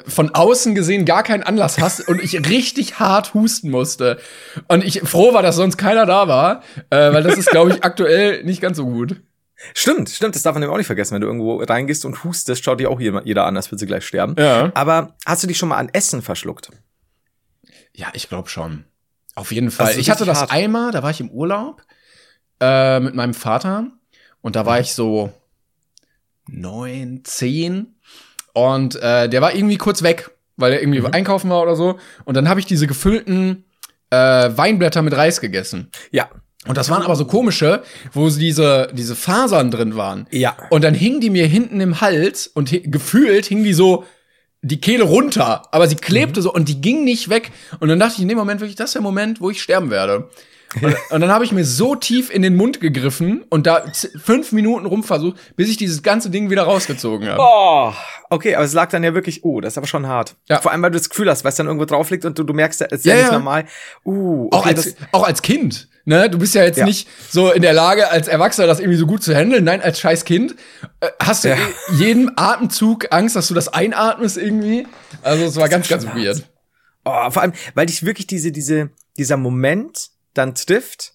[0.08, 4.20] von außen gesehen gar keinen Anlass hast und ich richtig hart husten musste.
[4.68, 7.84] Und ich froh war, dass sonst keiner da war, äh, weil das ist, glaube ich,
[7.84, 9.22] aktuell nicht ganz so gut.
[9.76, 11.14] Stimmt, stimmt, das darf man eben auch nicht vergessen.
[11.14, 13.86] Wenn du irgendwo reingehst und hustest, schaut dir auch jeder, jeder an, als würde sie
[13.86, 14.36] gleich sterben.
[14.38, 14.72] Ja.
[14.74, 16.72] Aber hast du dich schon mal an Essen verschluckt?
[17.94, 18.86] Ja, ich glaube schon.
[19.36, 19.88] Auf jeden Fall.
[19.88, 20.52] Also ich hatte das hart.
[20.52, 21.84] einmal, da war ich im Urlaub
[22.60, 23.88] äh, mit meinem Vater
[24.42, 25.32] und da war ich so
[26.48, 27.96] neun, zehn
[28.54, 31.08] und äh, der war irgendwie kurz weg, weil er irgendwie Mhm.
[31.14, 31.98] einkaufen war oder so.
[32.26, 33.66] Und dann habe ich diese gefüllten
[34.10, 34.16] äh,
[34.56, 35.90] Weinblätter mit Reis gegessen.
[36.12, 36.30] Ja.
[36.68, 37.82] Und das waren aber so komische,
[38.14, 40.28] wo diese, diese Fasern drin waren.
[40.32, 40.56] Ja.
[40.70, 44.04] Und dann hingen die mir hinten im Hals und gefühlt hingen die so
[44.62, 46.44] die Kehle runter, aber sie klebte Mhm.
[46.44, 47.52] so und die ging nicht weg.
[47.80, 49.90] Und dann dachte ich in dem Moment wirklich, das ist der Moment, wo ich sterben
[49.90, 50.30] werde.
[50.82, 53.84] Und, und dann habe ich mir so tief in den Mund gegriffen und da
[54.24, 57.42] fünf Minuten rumversucht, bis ich dieses ganze Ding wieder rausgezogen habe.
[57.42, 57.94] Oh,
[58.30, 60.38] okay, aber es lag dann ja wirklich, oh, das ist aber schon hart.
[60.48, 60.62] Ja.
[60.62, 62.44] Vor allem, weil du das Gefühl hast, weil es dann irgendwo drauf liegt und du,
[62.44, 63.66] du merkst, es ist ja, Ja, nicht normal.
[64.06, 65.90] Uh, okay, Auch als, das, auch als Kind.
[66.06, 66.30] Ne?
[66.30, 66.86] Du bist ja jetzt Ja.
[66.86, 69.66] nicht so in der Lage, als Erwachsener das irgendwie so gut zu handeln.
[69.66, 70.56] Nein, als scheiß Kind
[71.02, 71.58] äh, hast du Ja.
[71.98, 74.88] jeden Atemzug Angst, dass du das einatmest irgendwie.
[75.22, 76.44] Also es war ganz, ganz schon weird.
[77.04, 81.14] oh, vor allem, weil dich wirklich diese, diese, dieser Moment dann trifft,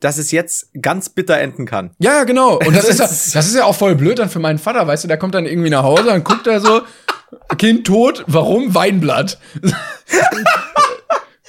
[0.00, 1.94] dass es jetzt ganz bitter enden kann.
[1.98, 2.58] Ja, genau.
[2.58, 4.86] Und das Das ist, ja, das ist ja auch voll blöd dann für meinen Vater,
[4.86, 6.82] weißt du, der kommt dann irgendwie nach Hause, dann guckt er so,
[7.56, 8.74] Kind tot, warum?
[8.74, 9.38] Weinblatt.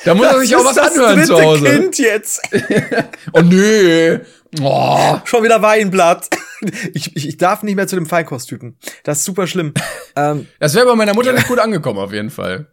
[0.05, 1.65] da muss er sich auch was das anhören zu Hause.
[1.65, 2.41] Kind jetzt.
[3.33, 4.19] Oh nö.
[4.61, 5.17] Oh.
[5.25, 6.29] Schon wieder Weinblatt.
[6.93, 8.77] Ich, ich, ich darf nicht mehr zu dem Feinkosttypen.
[9.03, 9.73] Das ist super schlimm.
[10.15, 12.67] ähm, Das wäre bei meiner Mutter nicht gut angekommen, auf jeden Fall.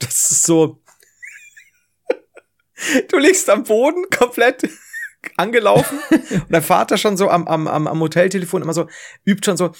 [0.00, 0.80] das ist so.
[3.08, 4.68] Du liegst am Boden komplett
[5.36, 8.88] angelaufen und dein Vater schon so am, am, am, Hoteltelefon immer so,
[9.24, 9.72] übt schon so,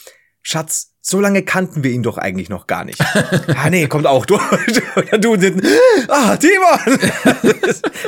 [0.42, 3.00] Schatz, so lange kannten wir ihn doch eigentlich noch gar nicht.
[3.56, 4.24] ah, nee, kommt auch.
[4.24, 5.66] Oder du hinten,
[6.08, 6.98] ah, Timon!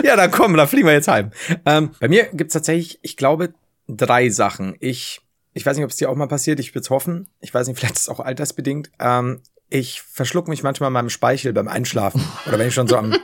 [0.03, 1.31] ja, dann komm, dann fliegen wir jetzt heim.
[1.67, 3.55] Ähm, bei mir gibt's tatsächlich, ich glaube,
[3.87, 4.77] drei Sachen.
[4.81, 5.21] Ich,
[5.53, 7.29] ich weiß nicht, ob es dir auch mal passiert, ich würde hoffen.
[7.41, 8.91] Ich weiß nicht, vielleicht ist es auch altersbedingt.
[8.99, 12.23] Ähm, ich verschluck mich manchmal in meinem Speichel beim Einschlafen.
[12.47, 13.15] Oder wenn ich schon so am.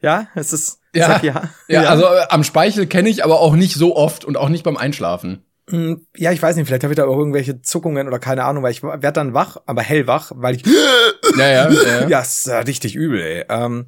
[0.00, 0.80] Ja, es ist.
[0.94, 1.06] Ja.
[1.08, 1.50] Sag ja.
[1.68, 4.64] Ja, also äh, am Speichel kenne ich, aber auch nicht so oft und auch nicht
[4.64, 5.44] beim Einschlafen.
[5.68, 8.62] Mm, Ja, ich weiß nicht, vielleicht habe ich da auch irgendwelche Zuckungen oder keine Ahnung,
[8.62, 10.64] weil ich werde dann wach, aber hellwach, weil ich.
[11.36, 12.08] Ja, ja, ja.
[12.08, 13.44] Ja, ist richtig übel, ey.
[13.50, 13.86] Ähm,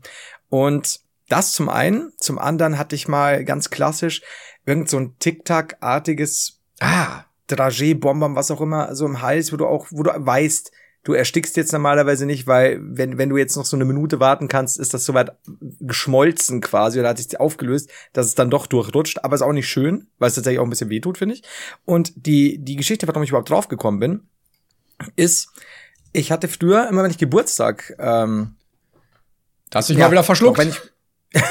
[0.50, 2.12] und das zum einen.
[2.18, 4.22] Zum anderen hatte ich mal ganz klassisch
[4.66, 9.66] irgend so ein Tic-Tac-artiges Ah, Dragé, Bonbon, was auch immer, so im Hals, wo du
[9.66, 10.70] auch, wo du weißt,
[11.04, 14.48] du erstickst jetzt normalerweise nicht, weil wenn, wenn du jetzt noch so eine Minute warten
[14.48, 15.32] kannst, ist das soweit
[15.80, 19.68] geschmolzen quasi oder hat sich aufgelöst, dass es dann doch durchrutscht, aber ist auch nicht
[19.68, 21.42] schön, weil es tatsächlich auch ein bisschen wehtut, finde ich.
[21.84, 24.22] Und die, die Geschichte, warum ich überhaupt draufgekommen bin,
[25.16, 25.48] ist,
[26.12, 28.56] ich hatte früher, immer wenn ich Geburtstag, ähm,
[29.70, 30.58] da hast du dich ja, mal wieder verschluckt.
[30.58, 30.80] Wenn ich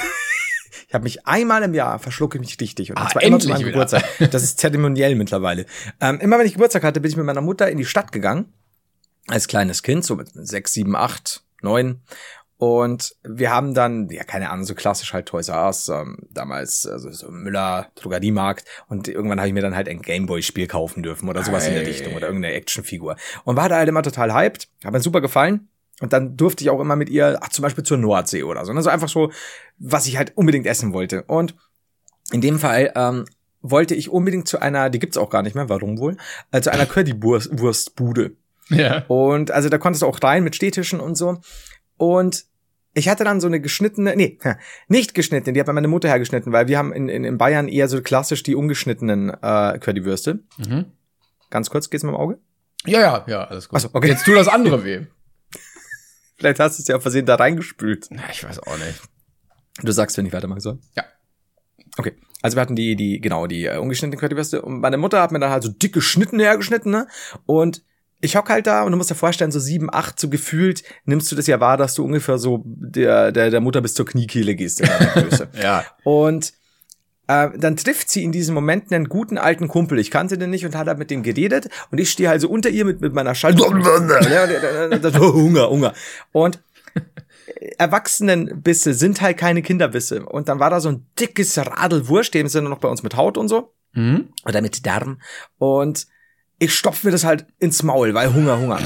[0.88, 3.50] ich habe mich einmal im Jahr verschlucke ich mich richtig und Ah, zwar immer zu
[3.50, 3.66] meinem.
[3.66, 4.04] Geburtstag.
[4.32, 5.66] Das ist zeremoniell mittlerweile.
[6.02, 8.54] Ähm, immer wenn ich Geburtstag hatte, bin ich mit meiner Mutter in die Stadt gegangen
[9.28, 12.02] als kleines Kind, so mit sechs, sieben, acht, neun.
[12.60, 16.88] Und wir haben dann, ja, keine Ahnung, so klassisch halt Toys R Us, ähm, damals,
[16.88, 18.66] also so Müller, Drogeriemarkt.
[18.88, 21.86] Und irgendwann habe ich mir dann halt ein Gameboy-Spiel kaufen dürfen oder sowas in der.
[21.86, 23.16] Richtung oder irgendeine Actionfigur.
[23.44, 25.70] Und war da halt immer total hyped, hat mir super gefallen.
[26.00, 28.72] Und dann durfte ich auch immer mit ihr, ach, zum Beispiel zur Nordsee oder so.
[28.72, 29.32] Also einfach so,
[29.78, 31.24] was ich halt unbedingt essen wollte.
[31.24, 31.56] Und
[32.32, 33.26] in dem Fall ähm,
[33.62, 36.18] wollte ich unbedingt zu einer, die gibt's auch gar nicht mehr, warum wohl,
[36.52, 38.36] äh, zu einer Currywurstbude.
[38.70, 39.06] Ja.
[39.08, 41.40] Und also da konntest du auch rein mit Stehtischen und so.
[41.98, 42.46] Und
[42.94, 44.40] ich hatte dann so eine geschnittene, nee,
[44.88, 47.68] nicht geschnittene, die hat mir meine Mutter hergeschnitten, weil wir haben in, in, in Bayern
[47.68, 50.40] eher so klassisch die ungeschnittenen äh, Currywürste.
[50.58, 50.86] Mhm.
[51.50, 52.40] Ganz kurz, geht's mit dem Auge?
[52.86, 53.78] Ja, ja, ja, alles gut.
[53.78, 54.10] Ach so, okay.
[54.10, 55.06] Jetzt tu das andere weh.
[56.38, 58.08] Vielleicht hast du es ja auf Versehen da reingespült.
[58.12, 59.02] Ja, ich weiß auch nicht.
[59.82, 60.80] Du sagst, wenn ich weitermachen soll.
[60.96, 61.04] Ja.
[61.98, 62.14] Okay.
[62.42, 65.40] Also wir hatten die, die, genau, die äh, ungeschnittenen Currywürste und meine Mutter hat mir
[65.40, 67.08] dann halt so dicke Schnitten hergeschnitten, ne?
[67.46, 67.84] Und
[68.20, 71.32] ich hock halt da und du musst dir vorstellen, so sieben, acht, so gefühlt nimmst
[71.32, 74.56] du das ja wahr, dass du ungefähr so der, der, der Mutter bis zur Kniekehle
[74.56, 75.48] gehst in deiner Größe.
[75.62, 75.84] Ja.
[76.04, 76.54] Und
[77.28, 80.00] äh, dann trifft sie in diesem Moment einen guten alten Kumpel.
[80.00, 81.70] Ich kannte den nicht und hat halt mit dem geredet.
[81.92, 83.56] Und ich stehe halt so unter ihr mit, mit meiner Schall.
[85.34, 85.94] Hunger, Hunger.
[86.32, 86.60] Und
[87.78, 90.26] Erwachsenenbisse sind halt keine Kinderbisse.
[90.26, 93.16] Und dann war da so ein dickes Radl Wurst, dem sind noch bei uns mit
[93.16, 93.74] Haut und so.
[93.94, 94.30] Mhm.
[94.46, 95.20] Oder mit Darm.
[95.58, 96.08] Und
[96.60, 98.80] ich stopf mir das halt ins Maul, weil Hunger, Hunger.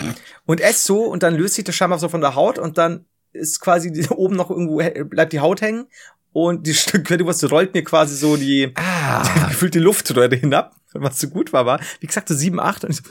[0.45, 3.05] Und ess so und dann löst sich das scheinbar so von der Haut und dann
[3.33, 5.87] ist quasi die, oben noch irgendwo bleibt die Haut hängen
[6.33, 9.23] und die Stück Currywurst rollt mir quasi so die, Ah.
[9.35, 11.79] die gefühlte Luftröhre hinab, was so gut war, war.
[11.99, 13.03] Wie gesagt, so sieben, acht und ich so,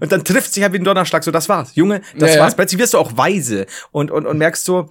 [0.00, 1.74] und dann trifft sich halt wie ein Donnerschlag, so das war's.
[1.74, 2.42] Junge, das Ja, ja.
[2.42, 2.54] war's.
[2.54, 4.88] Plötzlich wirst du auch weise und, und, und merkst so,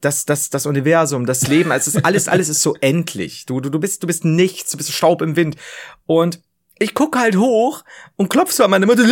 [0.00, 3.44] das, das, das Universum, das Leben, also es ist alles, alles ist so endlich.
[3.46, 5.56] Du, du, du bist, du bist nichts, du bist Staub im Wind.
[6.06, 6.40] Und
[6.80, 7.84] ich guck halt hoch
[8.16, 9.04] und klopf so an meine Mutter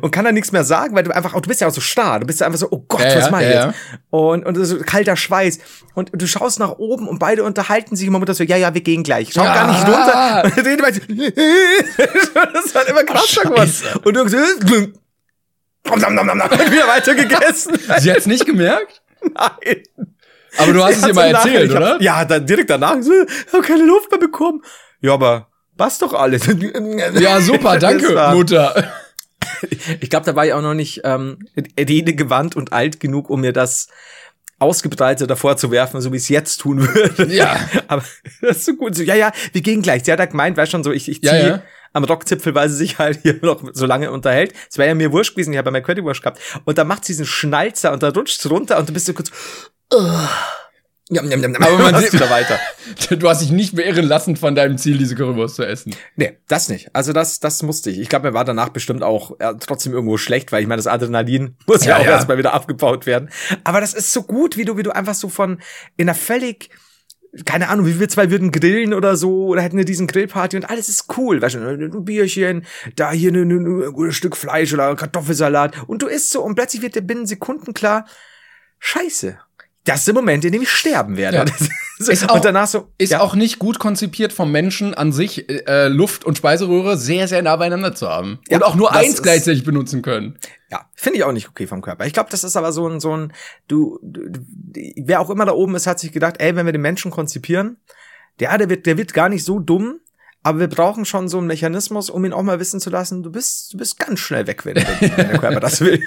[0.00, 2.20] und kann da nichts mehr sagen, weil du einfach, du bist ja auch so starr.
[2.20, 3.78] Du bist ja einfach so, oh Gott, Ja, was ja, mach ich ja, jetzt?
[4.10, 5.58] Und, und so kalter Schweiß.
[5.94, 8.80] Und du schaust nach oben und beide unterhalten sich immer mit so, ja, ja, wir
[8.80, 9.30] gehen gleich.
[9.32, 10.44] Schau gar nicht runter.
[10.44, 11.00] Und weiter.
[12.52, 13.72] das halt immer krasser geworden.
[14.04, 14.36] Und du so,
[15.90, 16.02] und
[16.72, 17.78] wieder weiter gegessen.
[17.98, 19.02] Sie hat's nicht gemerkt?
[19.22, 19.82] Nein.
[20.58, 21.94] Aber du hast es Sie ihr mal erzählt, oder?
[21.94, 22.96] hab- Ja, dann direkt danach.
[23.02, 24.62] So, ich hab keine Luft mehr bekommen.
[25.00, 26.42] Ja, aber passt doch alles.
[27.20, 28.92] Ja, super, danke, Mutter.
[30.00, 31.38] Ich glaube, da war ich auch noch nicht ähm,
[31.78, 33.88] redegewandt und alt genug, um mir das
[34.58, 37.32] ausgebreitet davor zu werfen, so wie ich es jetzt tun würde.
[37.32, 37.58] Ja.
[37.88, 38.02] Aber
[38.40, 38.94] das ist so gut.
[38.94, 40.04] So, ja, ja, wir gehen gleich.
[40.04, 41.62] Sie hat da gemeint, weißt schon so, ich, ich Ja, ziehe ja.
[41.92, 44.54] am Rockzipfel, weil sie sich halt hier noch so lange unterhält.
[44.70, 46.40] Es wäre ja mir wurscht gewesen, ich habe ja mein Currywurst gehabt.
[46.64, 49.30] Und dann macht sie diesen Schnalzer und da rutscht runter und du bist so kurz.
[49.92, 50.26] Uh,
[51.10, 51.54] jam, jam, jam.
[51.56, 52.58] Aber man sieht- wieder weiter.
[53.16, 55.94] Du hast dich nicht beirren lassen von deinem Ziel, diese Currywurst zu essen.
[56.16, 56.94] Nee, das nicht.
[56.94, 57.98] Also das, das musste ich.
[57.98, 60.86] Ich glaube, mir war danach bestimmt auch äh, trotzdem irgendwo schlecht, weil ich meine, das
[60.86, 62.10] Adrenalin muss ja, Ja, auch ja.
[62.12, 63.30] erstmal wieder abgebaut werden.
[63.64, 65.60] Aber das ist so gut, wie du, wie du einfach so von
[65.96, 66.70] in einer völlig
[67.44, 70.70] keine Ahnung, wie wir zwei würden grillen oder so, oder hätten eine diesen Grillparty und
[70.70, 72.64] alles ist cool, weißt du, ein Bierchen,
[72.94, 76.80] da hier ein, ein, ein Stück Fleisch oder Kartoffelsalat und du isst so und plötzlich
[76.80, 78.06] wird dir binnen Sekunden klar,
[78.78, 79.38] scheiße,
[79.86, 81.38] das ist der Moment, in dem ich sterben werde.
[81.38, 81.44] Ja.
[81.98, 83.20] Ist auch- so, Ist ja.
[83.20, 87.56] auch nicht gut konzipiert vom Menschen an sich, äh, Luft- und Speiseröhre sehr, sehr nah
[87.56, 88.38] beieinander zu haben.
[88.50, 90.36] Ja, und auch nur eins gleichzeitig benutzen können.
[90.70, 92.04] Ja, finde ich auch nicht okay vom Körper.
[92.04, 93.32] Ich glaube, das ist aber so ein, so ein,
[93.66, 94.40] du, du, du-
[95.04, 97.78] wer auch immer da oben ist, hat sich gedacht, ey, wenn wir den Menschen konzipieren,
[98.40, 100.00] der, der wird, der wird gar nicht so dumm,
[100.42, 103.32] aber wir brauchen schon so einen Mechanismus, um ihn auch mal wissen zu lassen, du
[103.32, 106.02] bist, du bist ganz schnell weg, wenn, wenn der Körper das will.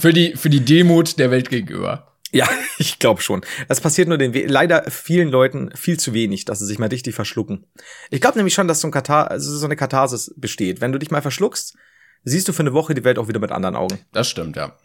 [0.00, 2.09] Für die, für die Demut der Welt gegenüber.
[2.32, 3.42] Ja, ich glaube schon.
[3.68, 6.88] Das passiert nur den, we- leider vielen Leuten viel zu wenig, dass sie sich mal
[6.88, 7.66] richtig verschlucken.
[8.10, 10.80] Ich glaube nämlich schon, dass so ein Katar, also so eine Katharsis besteht.
[10.80, 11.76] Wenn du dich mal verschluckst,
[12.24, 13.98] siehst du für eine Woche die Welt auch wieder mit anderen Augen.
[14.12, 14.76] Das stimmt, ja.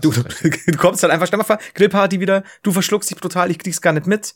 [0.00, 0.22] Du, du,
[0.66, 3.80] du kommst dann einfach, stell mal vor, Grillparty wieder, du verschluckst dich brutal, ich krieg's
[3.80, 4.34] gar nicht mit.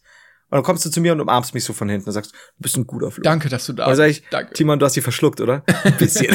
[0.51, 2.39] Und dann kommst du zu mir und umarmst mich so von hinten und sagst, du
[2.63, 3.23] bist ein guter Flo.
[3.23, 4.55] Danke, dass du da ich, Danke.
[4.55, 5.63] Timon, du hast sie verschluckt, oder?
[5.85, 6.35] Ein bisschen.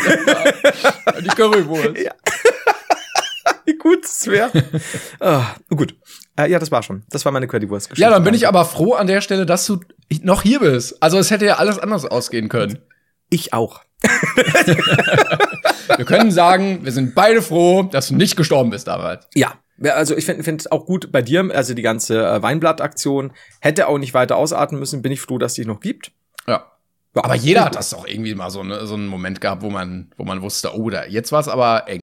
[1.22, 1.98] Die Currywurst.
[1.98, 2.12] Ja.
[3.66, 4.52] Wie gut es wäre.
[5.20, 5.96] ah, gut.
[6.38, 7.04] Äh, ja, das war schon.
[7.10, 8.02] Das war meine Currywurst-Geschichte.
[8.02, 9.80] Ja, dann bin ich aber froh an der Stelle, dass du
[10.22, 11.02] noch hier bist.
[11.02, 12.80] Also es hätte ja alles anders ausgehen können.
[13.30, 13.82] Ich auch.
[15.98, 19.28] Wir können sagen, wir sind beide froh, dass du nicht gestorben bist damals.
[19.36, 19.54] Ja.
[19.82, 23.98] Also ich finde es auch gut bei dir, also die ganze äh, Weinblatt-Aktion hätte auch
[23.98, 26.12] nicht weiter ausarten müssen, bin ich froh, dass die noch gibt.
[26.48, 26.72] Ja.
[27.16, 29.70] Ja, Aber jeder hat das doch irgendwie mal so, eine, so einen Moment gehabt, wo
[29.70, 32.00] man, wo man wusste, oh, da, jetzt war es aber eng.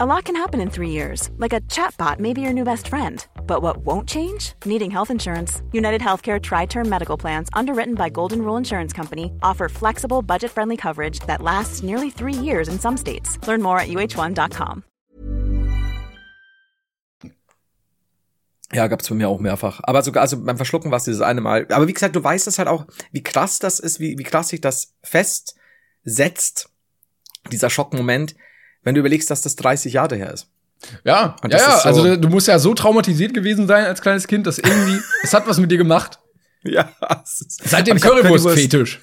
[0.00, 2.88] A lot can happen in three years, like a chatbot may be your new best
[2.88, 3.24] friend.
[3.46, 4.54] But what won't change?
[4.64, 5.62] Needing health insurance.
[5.70, 10.50] United Healthcare Tri Term Medical Plans, underwritten by Golden Rule Insurance Company, offer flexible, budget
[10.50, 13.38] friendly coverage that lasts nearly three years in some states.
[13.46, 14.82] Learn more at uh1.com.
[18.72, 19.78] Ja, gab's bei mir auch mehrfach.
[19.84, 21.68] Aber sogar, also beim Verschlucken war es dieses eine Mal.
[21.70, 24.48] Aber wie gesagt, du weißt es halt auch, wie krass das ist, wie, wie krass
[24.48, 26.68] sich das festsetzt,
[27.52, 28.34] dieser Schockmoment,
[28.84, 30.48] wenn du überlegst, dass das 30 Jahre her ist.
[31.04, 31.78] Ja, ja, das ja.
[31.80, 35.32] so- also du musst ja so traumatisiert gewesen sein als kleines Kind, dass irgendwie, es
[35.34, 36.20] hat was mit dir gemacht.
[36.62, 36.92] Ja,
[37.24, 39.00] Seit dem Currywurst-Fetisch.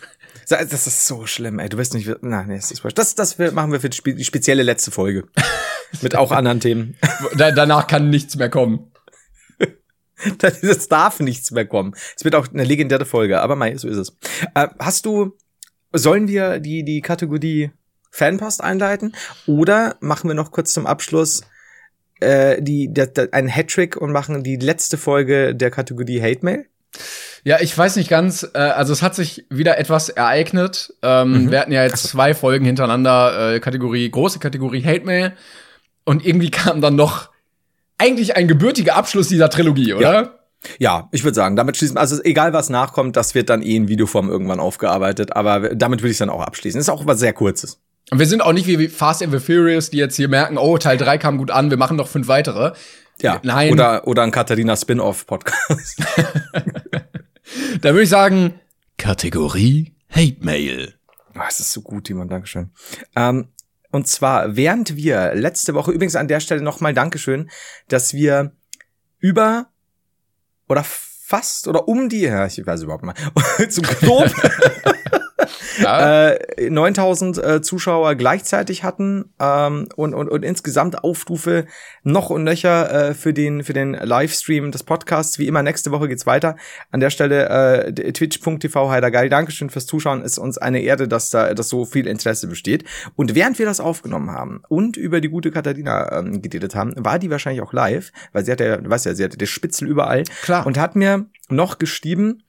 [0.50, 1.70] Das ist so schlimm, ey.
[1.70, 2.84] Du wirst nicht, nein, nee, das ist.
[2.96, 5.26] Das, das machen wir für die spe- die spezielle letzte Folge.
[6.02, 6.98] Mit auch anderen Themen.
[7.38, 8.92] Da, danach kann nichts mehr kommen.
[10.62, 11.94] Es darf nichts mehr kommen.
[12.16, 14.18] Es wird auch eine legendäre Folge, aber mei, so ist es.
[14.54, 15.36] Äh, hast du,
[15.94, 17.72] sollen wir die, die Kategorie
[18.12, 19.16] Fanpost einleiten?
[19.48, 21.42] Oder machen wir noch kurz zum Abschluss
[22.20, 26.66] äh, die, der, der, einen Hattrick und machen die letzte Folge der Kategorie Hate Mail?
[27.44, 28.48] Ja, ich weiß nicht ganz.
[28.54, 30.94] Äh, also es hat sich wieder etwas ereignet.
[31.02, 31.52] Ähm, Mhm.
[31.52, 35.34] Wir hatten ja jetzt zwei Folgen hintereinander, äh, Kategorie, große Kategorie Hate Mail.
[36.04, 37.30] Und irgendwie kam dann noch
[37.98, 40.40] eigentlich ein gebürtiger Abschluss dieser Trilogie, oder?
[40.78, 43.88] Ja, ich würde sagen, damit schließen, also egal was nachkommt, das wird dann eh in
[43.88, 46.80] Videoform irgendwann aufgearbeitet, aber damit würde ich dann auch abschließen.
[46.80, 47.80] ist auch was sehr kurzes.
[48.12, 50.78] Und wir sind auch nicht wie Fast and the Furious, die jetzt hier merken, oh,
[50.78, 52.74] Teil 3 kam gut an, wir machen noch fünf weitere.
[53.22, 53.72] Ja, Nein.
[53.72, 56.04] Oder, oder ein Katharina Spin-off-Podcast.
[57.82, 58.60] Da würde ich sagen,
[58.98, 60.94] Kategorie Hate Mail.
[61.36, 62.72] Oh, es ist so gut, Timon, Dankeschön.
[63.16, 63.50] Ähm,
[63.92, 67.50] und zwar, während wir letzte Woche, übrigens an der Stelle nochmal Dankeschön,
[67.90, 68.54] dass wir
[69.20, 69.68] über
[70.70, 73.16] oder fast oder um die, ja, ich weiß überhaupt mal,
[73.70, 74.32] zum Knob
[75.80, 76.30] Ja.
[76.58, 81.66] äh, 9000 äh, Zuschauer gleichzeitig hatten ähm, und, und, und insgesamt Aufrufe
[82.04, 85.40] noch und nöcher äh, für den für den Livestream des Podcasts.
[85.40, 86.56] Wie immer, nächste Woche geht's weiter.
[86.92, 87.50] An der Stelle
[87.88, 89.30] äh, twitch.tv heidergeil.
[89.30, 90.22] Dankeschön fürs Zuschauen.
[90.22, 92.86] Ist uns eine Ehre, dass da dass so viel Interesse besteht.
[93.16, 97.20] Und während wir das aufgenommen haben und über die gute Katharina ähm, geredet haben, war
[97.20, 99.88] die wahrscheinlich auch live, weil sie hat ja, du weißt ja, sie hatte der Spitzel
[99.88, 100.24] überall.
[100.42, 100.66] Klar.
[100.66, 102.44] Und hat mir noch geschrieben,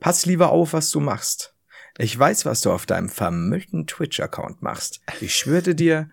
[0.00, 1.53] pass lieber auf, was du machst.
[1.98, 5.00] Ich weiß, was du auf deinem vermüllten Twitch-Account machst.
[5.20, 6.10] Ich schwöre dir,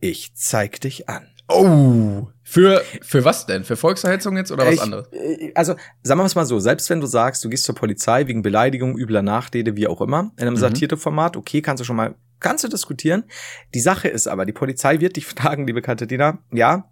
[0.00, 1.26] ich zeig dich an.
[1.50, 2.28] Oh.
[2.42, 3.64] Für, für was denn?
[3.64, 5.08] Für Volkserhetzung jetzt oder was ich, anderes?
[5.12, 8.26] äh, Also, sagen wir es mal so, selbst wenn du sagst, du gehst zur Polizei
[8.26, 10.58] wegen Beleidigung, übler Nachrede, wie auch immer, in einem Mhm.
[10.60, 13.24] Satire-Format, okay, kannst du schon mal, kannst du diskutieren.
[13.74, 16.90] Die Sache ist aber, die Polizei wird dich fragen, liebe Katharina, ja,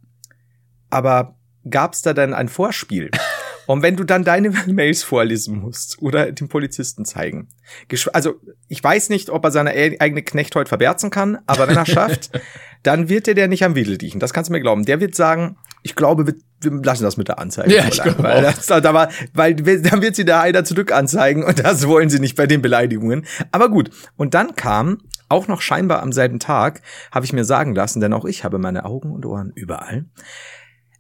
[0.90, 1.36] aber
[1.68, 3.11] gab's da denn ein Vorspiel?
[3.66, 7.48] Und wenn du dann deine Mails vorlesen musst oder dem Polizisten zeigen.
[8.12, 8.34] Also,
[8.68, 11.86] ich weiß nicht, ob er seine e- eigene Knecht heute verberzen kann, aber wenn er
[11.86, 12.30] schafft,
[12.82, 14.20] dann wird der der nicht am Wedel riechen.
[14.20, 14.84] Das kannst du mir glauben.
[14.84, 17.74] Der wird sagen, ich glaube, wir, wir lassen das mit der Anzeige.
[17.74, 21.44] Ja, ich glaube weil, das, da war, weil dann wird sie der einer zurück anzeigen
[21.44, 23.26] und das wollen sie nicht bei den Beleidigungen.
[23.52, 23.90] Aber gut.
[24.16, 24.98] Und dann kam
[25.28, 28.58] auch noch scheinbar am selben Tag, habe ich mir sagen lassen, denn auch ich habe
[28.58, 30.04] meine Augen und Ohren überall.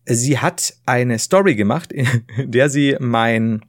[0.06, 3.62] Sie hat eine Story gemacht, in der sie mein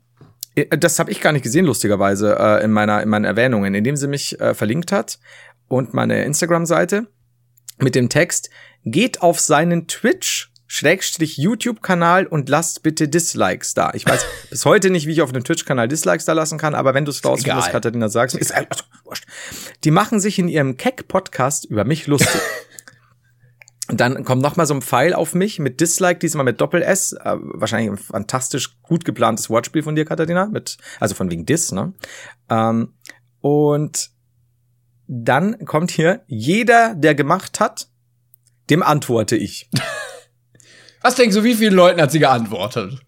[0.72, 4.08] das habe ich gar nicht gesehen, lustigerweise, äh, in meiner in meinen Erwähnungen, indem sie
[4.08, 5.20] mich äh, verlinkt hat
[5.68, 7.06] und meine Instagram-Seite
[7.78, 8.50] mit dem Text
[8.84, 13.92] geht auf seinen Twitch Schrägstrich YouTube-Kanal und lasst bitte Dislikes da.
[13.94, 16.94] Ich weiß bis heute nicht, wie ich auf einem Twitch-Kanal Dislikes da lassen kann, aber
[16.94, 17.72] wenn du es rausfindest.
[17.72, 18.54] Katharina, sagst, ist
[19.06, 19.26] wurscht.
[19.86, 22.42] Die machen sich in ihrem Keck-Podcast über mich lustig.
[23.90, 27.14] Und dann kommt noch mal so ein Pfeil auf mich mit Dislike, diesmal mit Doppel-S.
[27.14, 30.48] Äh, wahrscheinlich ein fantastisch gut geplantes Wortspiel von dir, Katharina.
[30.48, 31.94] Mit, also von wegen Dis, ne?
[32.50, 32.94] Ähm,
[33.40, 34.10] und
[35.08, 37.88] dann kommt hier, jeder, der gemacht hat,
[38.70, 39.70] dem antworte ich.
[41.02, 43.00] Was denkst du, wie vielen Leuten hat sie geantwortet?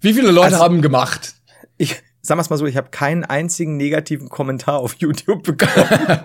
[0.00, 1.34] Wie viele Leute Also- haben gemacht?
[1.76, 5.86] Ich sag mal's mal so, ich habe keinen einzigen negativen Kommentar auf YouTube bekommen.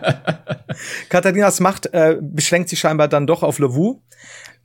[1.10, 4.02] Katharinas Macht äh, beschränkt sich scheinbar dann doch auf Lavu.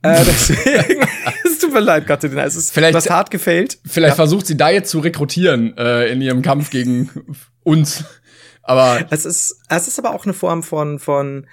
[0.01, 1.05] Äh, deswegen,
[1.45, 3.79] es tut mir leid, Katharina, es ist Vielleicht- was hart gefällt.
[3.85, 7.09] Vielleicht versucht sie da jetzt zu rekrutieren äh, in ihrem Kampf gegen
[7.63, 8.03] uns.
[8.63, 11.47] Aber Es ist, es ist aber auch eine Form von, von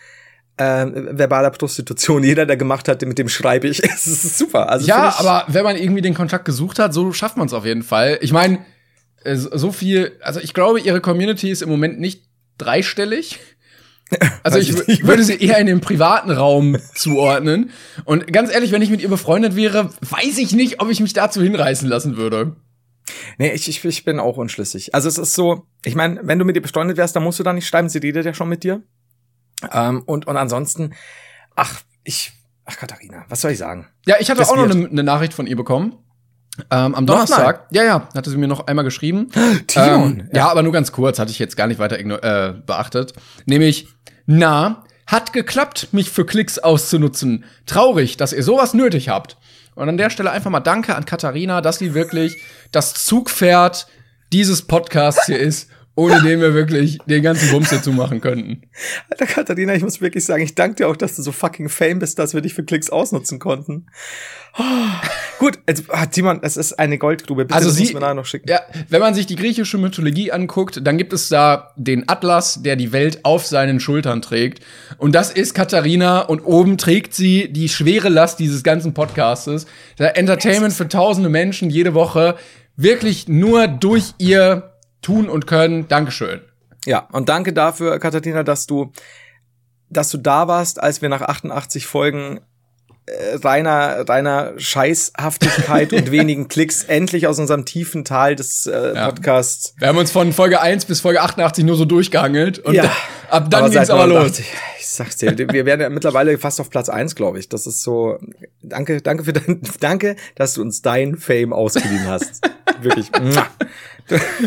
[0.57, 2.22] äh, verbaler Prostitution.
[2.24, 3.82] Jeder, der gemacht hat, mit dem schreibe ich.
[3.82, 4.68] Es ist super.
[4.68, 7.64] Also ja, aber wenn man irgendwie den Kontakt gesucht hat, so schafft man es auf
[7.64, 8.18] jeden Fall.
[8.20, 8.59] Ich meine,
[9.25, 12.25] so viel, also ich glaube, ihre Community ist im Moment nicht
[12.59, 13.39] dreistellig.
[14.45, 17.70] Also ich, ich würde sie eher in den privaten Raum zuordnen.
[18.05, 21.14] Und ganz ehrlich, wenn ich mit ihr befreundet wäre, weiß ich nicht, ob ich mich
[21.14, 22.55] dazu hinreißen lassen würde.
[23.39, 24.95] Nee, ich, ich, ich bin auch unschlüssig.
[24.95, 27.43] Also es ist so, ich meine, wenn du mit ihr befreundet wärst, dann musst du
[27.43, 28.83] da nicht schreiben, sie redet ja schon mit dir.
[29.72, 30.95] Ähm, und, und ansonsten,
[31.57, 32.33] ach, ich,
[32.64, 33.89] ach Katharina, was soll ich sagen?
[34.07, 35.99] Ja, ich hatte Das auch noch eine, eine Nachricht von ihr bekommen.
[36.71, 37.07] Ähm, am?
[37.07, 37.67] Donnerstag.
[37.71, 39.31] Ja, ja, hatte sie mir noch einmal geschrieben.
[39.67, 40.49] Timon, ähm, ja.
[40.49, 43.13] aber nur ganz kurz, hatte ich jetzt gar nicht weiter äh, beachtet.
[43.47, 43.89] Nämlich,
[44.27, 47.45] na, hat geklappt, mich für Klicks auszunutzen.
[47.67, 49.37] Traurig, dass ihr sowas nötig habt.
[49.75, 52.37] Und an der Stelle einfach mal Danke an Katharina, dass sie wirklich
[52.71, 53.89] das Zugpferd
[54.33, 58.62] dieses Podcasts hier ist, ohne den wir wirklich den ganzen Bums dazu machen könnten.
[59.11, 62.01] Alter Katharina, ich muss wirklich sagen, ich danke dir auch, dass du so fucking fame
[62.01, 63.86] bist, dass wir dich für Klicks ausnutzen konnten.
[64.57, 64.62] Oh,
[65.38, 67.45] gut, also, ah, Timon, es ist eine Goldgrube.
[67.45, 68.49] Bitte, Also das sie, nachher noch schicken.
[68.49, 72.76] ja, wenn man sich die griechische Mythologie anguckt, dann gibt es da den Atlas, der
[72.76, 74.64] die Welt auf seinen Schultern trägt.
[74.99, 79.66] Und das ist Katharina und oben trägt sie die schwere Last dieses ganzen Podcastes.
[79.99, 82.36] Der Entertainment für tausende Menschen jede Woche.
[82.76, 84.74] Wirklich nur durch ihr
[85.05, 85.87] Tun und Können.
[85.87, 86.41] Dankeschön.
[86.85, 88.93] Ja, und danke dafür, Katharina, dass du,
[89.89, 92.41] dass du da warst, als wir nach 88 Folgen
[93.43, 99.07] reiner, reiner Scheißhaftigkeit und wenigen Klicks endlich aus unserem tiefen Tal des äh, Ja.
[99.11, 99.75] Podcasts.
[99.79, 102.59] Wir haben uns von Folge 1 bis Folge 88 nur so durchgehangelt.
[102.61, 102.91] Und Ja.
[103.29, 104.17] ab dann ging's seit aber los.
[104.41, 104.47] 89,
[104.81, 107.49] Ich sag's dir, wir werden ja mittlerweile fast auf Platz eins, glaube ich.
[107.49, 108.19] Das ist so.
[108.63, 112.41] Danke, danke für dein, danke, dass du uns dein Fame ausgeliehen hast.
[112.81, 113.11] Wirklich.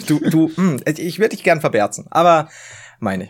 [0.07, 2.49] Du, du, mm, ich würde dich gern verberzen, aber
[2.99, 3.29] meine.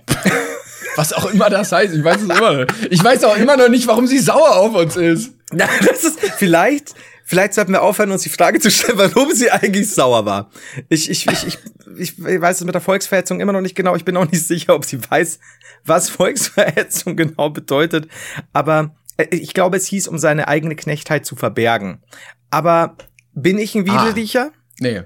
[0.98, 1.93] Was auch immer das heißt.
[1.93, 2.68] Ich weiß es immer noch.
[2.89, 5.32] Ich weiß auch immer noch nicht, warum sie sauer auf uns ist.
[5.52, 6.93] Das ist vielleicht,
[7.30, 10.50] Vielleicht sollten wir aufhören, uns die Frage zu stellen, warum sie eigentlich sauer war.
[10.88, 11.60] Ich, ich, ich,
[11.98, 13.98] ich, ich weiß es mit der Volksverhetzung immer noch nicht genau.
[13.98, 15.39] Ich bin auch nicht sicher, ob sie weiß,
[15.84, 18.08] was Volksverhetzung genau bedeutet.
[18.54, 22.02] Aber äh, ich glaube, es hieß, um seine eigene Knechtheit zu verbergen.
[22.50, 22.95] Aber
[23.34, 24.52] bin ich ein Wiederdiecher?
[24.54, 25.04] Ah, nee.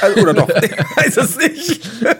[0.00, 0.48] Also, oder doch?
[0.62, 1.90] ich weiß es nicht.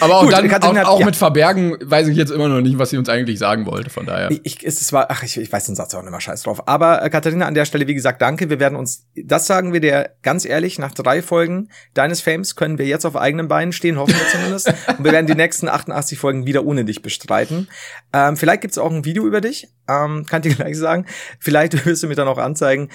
[0.00, 1.06] Aber auch Gut, dann, auch, auch ja.
[1.06, 4.06] mit Verbergen weiß ich jetzt immer noch nicht, was sie uns eigentlich sagen wollte, von
[4.06, 4.30] daher.
[4.30, 6.66] Ich, ich, es war, ach, ich, ich weiß den Satz auch nicht mehr scheiß drauf.
[6.66, 8.50] Aber äh, Katharina, an der Stelle, wie gesagt, danke.
[8.50, 12.78] Wir werden uns, das sagen wir dir ganz ehrlich, nach drei Folgen deines Fames können
[12.78, 14.68] wir jetzt auf eigenen Beinen stehen, hoffen wir zumindest.
[14.98, 17.68] Und wir werden die nächsten 88 Folgen wieder ohne dich bestreiten.
[18.12, 21.06] Ähm, vielleicht gibt's auch ein Video über dich, ähm, kann ich dir gleich sagen.
[21.38, 22.88] Vielleicht wirst du mir dann auch anzeigen.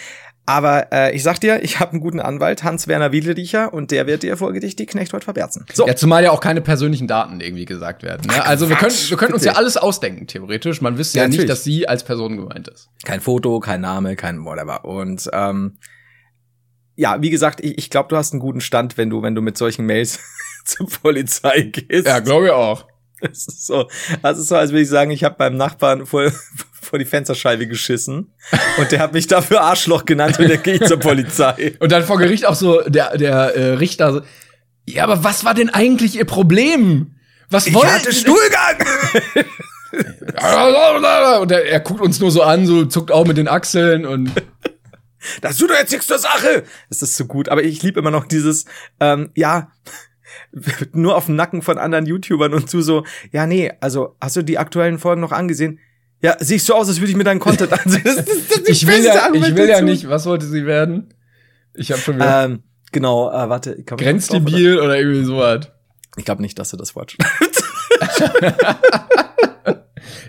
[0.49, 4.23] Aber äh, ich sag dir, ich habe einen guten Anwalt, Hans-Werner Wiedeldicher, und der wird
[4.23, 5.65] dir folgedicht die Knecht heute verberzen.
[5.73, 5.85] So.
[5.85, 8.27] Ja, zumal ja auch keine persönlichen Daten irgendwie gesagt werden.
[8.27, 8.45] Ne?
[8.45, 10.79] Also wir können, wir können uns ja alles ausdenken, theoretisch.
[10.79, 12.89] Man wüsste Ja, ja, nicht, dass sie als Person gemeint ist.
[13.03, 14.85] Kein Foto, kein Name, kein whatever.
[14.85, 15.79] Und ähm,
[16.95, 19.41] ja, wie gesagt, ich, ich glaube, du hast einen guten Stand, wenn du, wenn du
[19.41, 20.19] mit solchen Mails
[20.65, 22.07] zur Polizei gehst.
[22.07, 22.87] Ja, glaube ich auch.
[23.19, 23.89] Das ist so,
[24.21, 26.31] das ist so, als würde ich sagen, ich habe beim Nachbarn vor,
[26.87, 28.33] vor die Fensterscheibe geschissen
[28.77, 31.73] und der hat mich dafür Arschloch genannt und der gehe ich zur Polizei.
[31.79, 34.21] Und dann vor Gericht auch so der, der äh, Richter so,
[34.85, 37.15] ja, aber was war denn eigentlich ihr Problem?
[37.49, 38.77] Was Ich wollten hatte Stuhlgang!
[41.41, 44.31] Und er, er guckt uns nur so an, so zuckt auch mit den Achseln und
[45.41, 46.63] Das tut doch jetzt nichts zur Sache!
[46.89, 48.65] Das ist so gut, aber ich liebe immer noch dieses,
[48.99, 49.71] ähm, ja,
[50.93, 54.43] nur auf dem Nacken von anderen YouTubern und zu so, ja, nee, also hast du
[54.43, 55.79] die aktuellen Folgen noch angesehen?
[56.21, 58.01] Ja, siehst du aus, als würde ich mir deinen Content ansehen.
[58.03, 61.13] Das ist, das ist ich will ja, ich will ja nicht, was wollte sie werden?
[61.75, 63.83] Ich habe schon wieder Ähm, genau, äh, warte.
[63.83, 65.69] grenzdebil oder irgendwie sowas.
[66.15, 67.15] Ich glaube nicht, dass du das Wort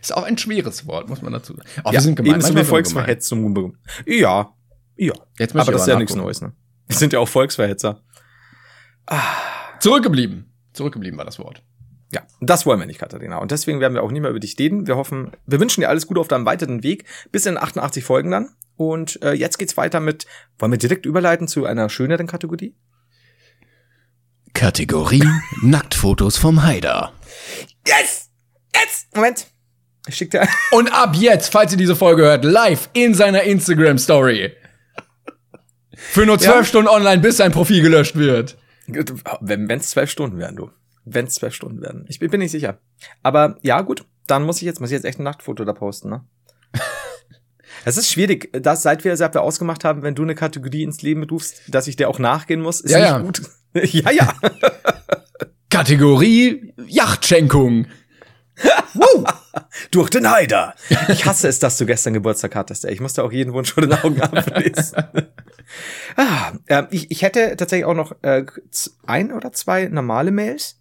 [0.01, 1.69] Ist auch ein schweres Wort, muss man dazu sagen.
[1.85, 2.37] Oh, Ja, wir sind gemein.
[2.41, 2.65] wie sind wir.
[2.65, 3.79] Volksverhetzung.
[4.07, 4.53] Ja,
[4.97, 5.13] ja.
[5.39, 6.27] Jetzt Aber das ist ja aber nichts nachgucken.
[6.27, 6.53] Neues, ne?
[6.87, 8.01] Wir sind ja auch Volksverhetzer.
[9.81, 10.53] Zurückgeblieben.
[10.73, 11.63] Zurückgeblieben war das Wort.
[12.11, 13.37] Ja, das wollen wir nicht, Katharina.
[13.37, 14.87] Und deswegen werden wir auch nicht mehr über dich reden.
[14.87, 17.05] Wir hoffen, wir wünschen dir alles Gute auf deinem weiteren Weg.
[17.33, 18.49] Bis in 88 Folgen dann.
[18.77, 20.27] Und äh, jetzt geht's weiter mit,
[20.59, 22.75] wollen wir direkt überleiten zu einer schöneren Kategorie?
[24.55, 25.25] Kategorie
[25.63, 27.13] Nacktfotos vom Haider.
[27.87, 28.31] Yes!
[28.75, 29.15] Jetzt!
[29.15, 29.47] Moment.
[30.07, 30.49] Ich schick dir.
[30.73, 34.53] Und ab jetzt, falls ihr diese Folge hört, live in seiner Instagram Story.
[35.95, 36.65] Für nur zwölf Ja.
[36.65, 38.57] Stunden online, bis sein Profil gelöscht wird.
[39.41, 40.71] Wenn es zwölf Stunden werden, du.
[41.15, 42.05] Wenn es zwölf Stunden werden.
[42.09, 42.79] Ich bin bin nicht sicher.
[43.23, 44.05] Aber ja, gut.
[44.27, 46.25] Dann muss ich jetzt, muss ich jetzt echt ein Nachtfoto da posten, ne?
[47.85, 51.01] Es ist schwierig, dass seit wir, seit wir ausgemacht haben, wenn du eine Kategorie ins
[51.03, 53.19] Leben rufst, dass ich der auch nachgehen muss, ist Ja, nicht ja.
[53.19, 53.43] gut.
[53.95, 54.35] ja, ja.
[55.71, 57.87] Kategorie Yachtschenkung.
[59.91, 60.75] Durch den Heider.
[61.09, 62.85] Ich hasse es, dass du gestern Geburtstag hattest.
[62.85, 62.93] Ey.
[62.93, 64.97] Ich musste auch jeden Wunsch vor den Augen ablesen.
[66.17, 68.45] ah, ähm, ich, ich hätte tatsächlich auch noch äh,
[69.07, 70.81] ein oder zwei normale Mails,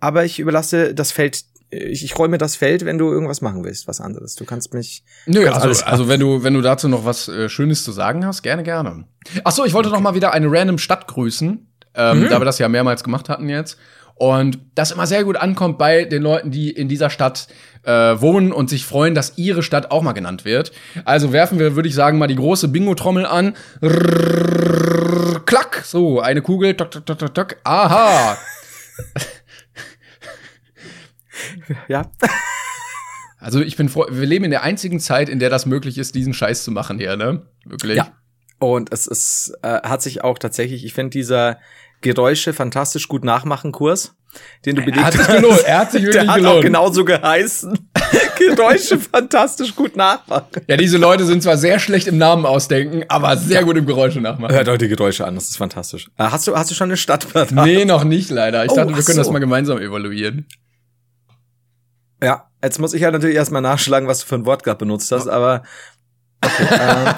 [0.00, 1.42] aber ich überlasse das Feld.
[1.70, 4.36] Ich, ich räume das Feld, wenn du irgendwas machen willst, was anderes.
[4.36, 5.02] Du kannst mich.
[5.26, 8.24] Nö, Kannst also, also wenn du wenn du dazu noch was äh, Schönes zu sagen
[8.24, 9.04] hast, gerne gerne.
[9.42, 12.28] Ach so, ich wollte noch mal wieder eine random Stadt grüßen, ähm, Mhm.
[12.28, 13.78] da wir das ja mehrmals gemacht hatten jetzt.
[14.14, 17.48] Und das immer sehr gut ankommt bei den Leuten, die in dieser Stadt
[17.82, 20.72] äh, wohnen und sich freuen, dass ihre Stadt auch mal genannt wird.
[21.04, 23.54] Also werfen wir, würde ich sagen, mal die große Bingo-Trommel an.
[23.82, 27.56] Rrrr, klack, so, eine Kugel, tok, tok, tok, tok, tok.
[27.64, 28.38] Aha.
[31.88, 32.10] Ja.
[33.38, 36.14] Also ich bin froh, wir leben in der einzigen Zeit, in der das möglich ist,
[36.14, 37.42] diesen Scheiß zu machen hier, ne?
[37.64, 37.96] Wirklich.
[37.96, 38.08] Ja.
[38.58, 41.58] Und es ist, äh, hat sich auch tatsächlich, ich finde dieser
[42.00, 44.14] Geräusche fantastisch gut nachmachen Kurs,
[44.64, 45.60] den du belegt hat sich hast, gelohnt.
[45.66, 46.58] Er hat sich wirklich der hat gelohnt.
[46.58, 47.78] auch genauso geheißen.
[48.38, 50.62] Geräusche fantastisch gut nachmachen.
[50.66, 54.20] Ja, diese Leute sind zwar sehr schlecht im Namen ausdenken, aber sehr gut im Geräusche
[54.22, 54.54] nachmachen.
[54.54, 56.08] Hört euch die Geräusche an, das ist fantastisch.
[56.16, 57.54] Äh, hast du, hast du schon eine Stadtplatte?
[57.54, 58.64] Nee, noch nicht leider.
[58.64, 59.32] Ich Oh, dachte, wir können das so.
[59.32, 60.46] mal gemeinsam evaluieren.
[62.22, 65.10] Ja, jetzt muss ich ja natürlich erstmal nachschlagen, was du für ein Wort gerade benutzt
[65.12, 65.62] hast, aber
[66.42, 67.14] okay, ähm,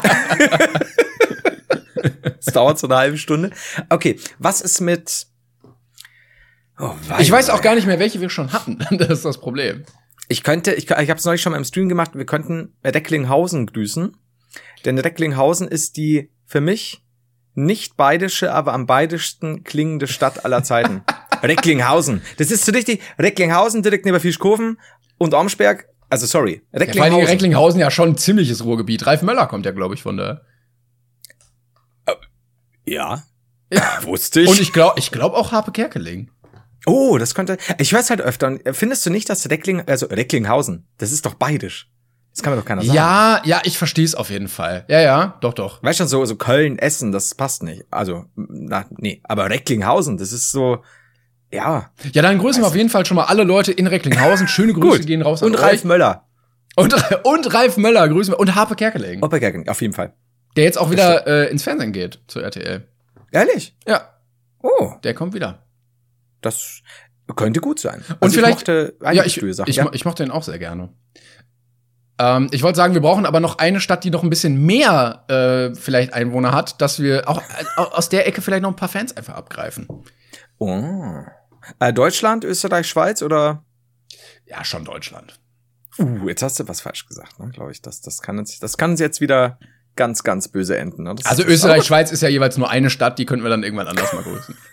[2.39, 3.51] es dauert so eine halbe Stunde.
[3.89, 5.27] Okay, was ist mit
[6.81, 7.53] Oh, wei, Ich weiß wei.
[7.55, 8.79] auch gar nicht mehr, welche wir schon hatten.
[8.99, 9.85] Das ist das Problem.
[10.29, 13.67] Ich könnte, ich, ich habe es neulich schon mal im Stream gemacht, wir könnten Recklinghausen
[13.67, 14.17] grüßen.
[14.85, 17.03] Denn Recklinghausen ist die für mich
[17.55, 21.03] nicht bayerische, aber am bayerischsten klingende Stadt aller Zeiten.
[21.43, 22.23] Recklinghausen.
[22.39, 24.79] Das ist so richtig, Recklinghausen direkt neben Fischkofen
[25.19, 25.89] und Amsberg.
[26.11, 27.27] Also sorry, Ja, vor Dingen Recklinghausen.
[27.29, 29.07] Recklinghausen ja schon ein ziemliches Ruhrgebiet.
[29.07, 30.41] Ralf Möller kommt ja, glaube ich, von da.
[32.87, 33.23] ja.
[33.71, 34.49] Ja, wusste ich.
[34.49, 36.31] Und ich glaube ich glaub auch Harpe Kerkeling.
[36.87, 41.13] oh, das könnte, ich weiß halt öfter, findest du nicht, dass Reckling, also Recklinghausen, das
[41.13, 41.91] ist doch bayerisch.
[42.33, 42.95] Das kann mir doch keiner sagen.
[42.95, 44.85] Ja, ja, ich verstehe es auf jeden Fall.
[44.89, 45.83] Ja, ja, doch, doch.
[45.83, 47.85] Weißt schon, so, so Köln, Essen, das passt nicht.
[47.91, 49.21] Also, na, nee.
[49.25, 50.85] Aber Recklinghausen, das ist so,
[51.53, 51.91] ja.
[52.13, 54.49] Ja, dann grüßen wir auf jeden Fall schon mal alle Leute in Recklinghausen.
[54.49, 55.63] Schöne Grüße gehen raus an Und euch.
[55.63, 56.25] Ralf Möller.
[56.77, 56.95] Und,
[57.25, 58.41] und Ralf Möller grüßen wir.
[58.41, 60.13] Und Harpe Kerkeling, Oppergergen, auf jeden Fall.
[60.57, 62.87] der jetzt auch wieder äh, ins Fernsehen geht, zu RTL.
[63.33, 63.77] Ehrlich?
[63.87, 64.15] Ja,
[64.61, 65.65] Oh, der kommt wieder.
[66.41, 66.83] das
[67.37, 68.03] könnte gut sein.
[68.09, 69.71] Also Und vielleicht- ich mochte Ja, ich, Sachen.
[69.71, 69.89] ich, ja?
[69.93, 70.89] ich mochte den auch sehr gerne.
[72.19, 75.25] Ähm, ich wollte sagen, wir brauchen aber noch eine Stadt, die noch ein bisschen mehr
[75.29, 78.89] äh, vielleicht Einwohner hat, dass wir auch äh, aus der Ecke vielleicht noch ein paar
[78.89, 79.87] Fans einfach abgreifen.
[80.59, 81.23] oh.
[81.79, 83.65] Äh, Deutschland, Österreich, Schweiz oder?
[84.47, 85.39] Ja, schon Deutschland.
[85.99, 87.83] Uh, jetzt hast du was falsch gesagt, ne, glaube ich.
[87.83, 89.59] Das, das kann uns, das kann jetzt wieder
[89.97, 91.03] ganz, ganz böse enden.
[91.03, 91.17] Ne?
[91.25, 94.13] Also Österreich, Schweiz ist ja jeweils nur eine Stadt, die könnten wir dann irgendwann anders
[94.13, 94.57] mal grüßen.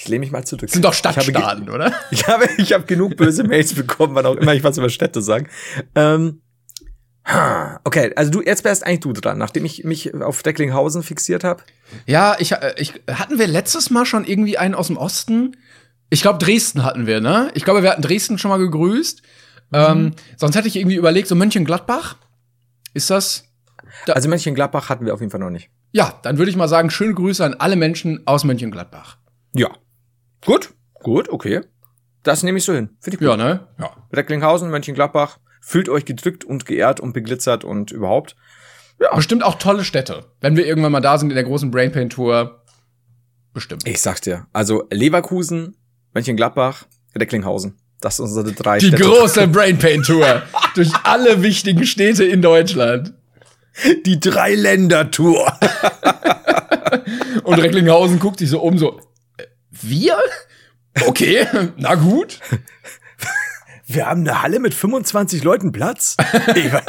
[0.00, 0.60] Ich lehne mich mal zurück.
[0.60, 1.92] Das sind doch Stadtstaaten, oder?
[2.12, 5.20] ich habe, ich habe genug böse Mails bekommen, wann auch immer ich was über Städte
[5.20, 5.50] sage.
[5.96, 6.40] Ähm,
[7.28, 11.44] ha, okay, also du, jetzt wärst eigentlich du dran, nachdem ich mich auf Recklinghausen fixiert
[11.44, 11.62] habe.
[12.06, 15.56] Ja, ich, äh, ich hatten wir letztes Mal schon irgendwie einen aus dem Osten?
[16.10, 17.50] Ich glaube Dresden hatten wir, ne?
[17.54, 19.22] Ich glaube, wir hatten Dresden schon mal gegrüßt.
[19.72, 22.16] Ähm, sonst hätte ich irgendwie überlegt, so Mönchengladbach.
[22.94, 23.44] Ist das?
[24.06, 25.68] Da- Also Mönchengladbach hatten wir auf jeden Fall noch nicht.
[25.92, 29.18] Ja, dann würde ich mal sagen, schöne Grüße an alle Menschen aus Mönchengladbach.
[29.54, 29.68] Ja.
[30.44, 31.60] Gut, gut, okay.
[32.22, 32.90] Das nehme ich so hin.
[33.00, 33.28] Finde ich gut.
[33.28, 33.68] Ja, ne?
[33.78, 33.90] Ja.
[34.12, 38.36] Recklinghausen, Mönchengladbach, fühlt euch gedrückt und geehrt und beglitzert und überhaupt.
[39.14, 40.24] Bestimmt auch tolle Städte.
[40.40, 42.62] Wenn wir irgendwann mal da sind in der großen Brainpain Tour.
[43.54, 43.86] Bestimmt.
[43.86, 45.76] Ich sag dir, also Leverkusen,
[46.14, 46.86] Mönchengladbach,
[47.16, 47.78] Recklinghausen.
[48.00, 49.02] Das sind unsere drei Die Städte.
[49.04, 50.42] große Brainpain Tour
[50.74, 53.14] durch alle wichtigen Städte in Deutschland.
[54.06, 55.52] Die Drei-Länder-Tour.
[57.44, 59.00] Und Recklinghausen guckt sich so um, so,
[59.36, 60.16] äh, wir?
[61.06, 61.46] Okay,
[61.76, 62.40] na gut.
[63.88, 66.16] Wir haben eine Halle mit 25 Leuten Platz.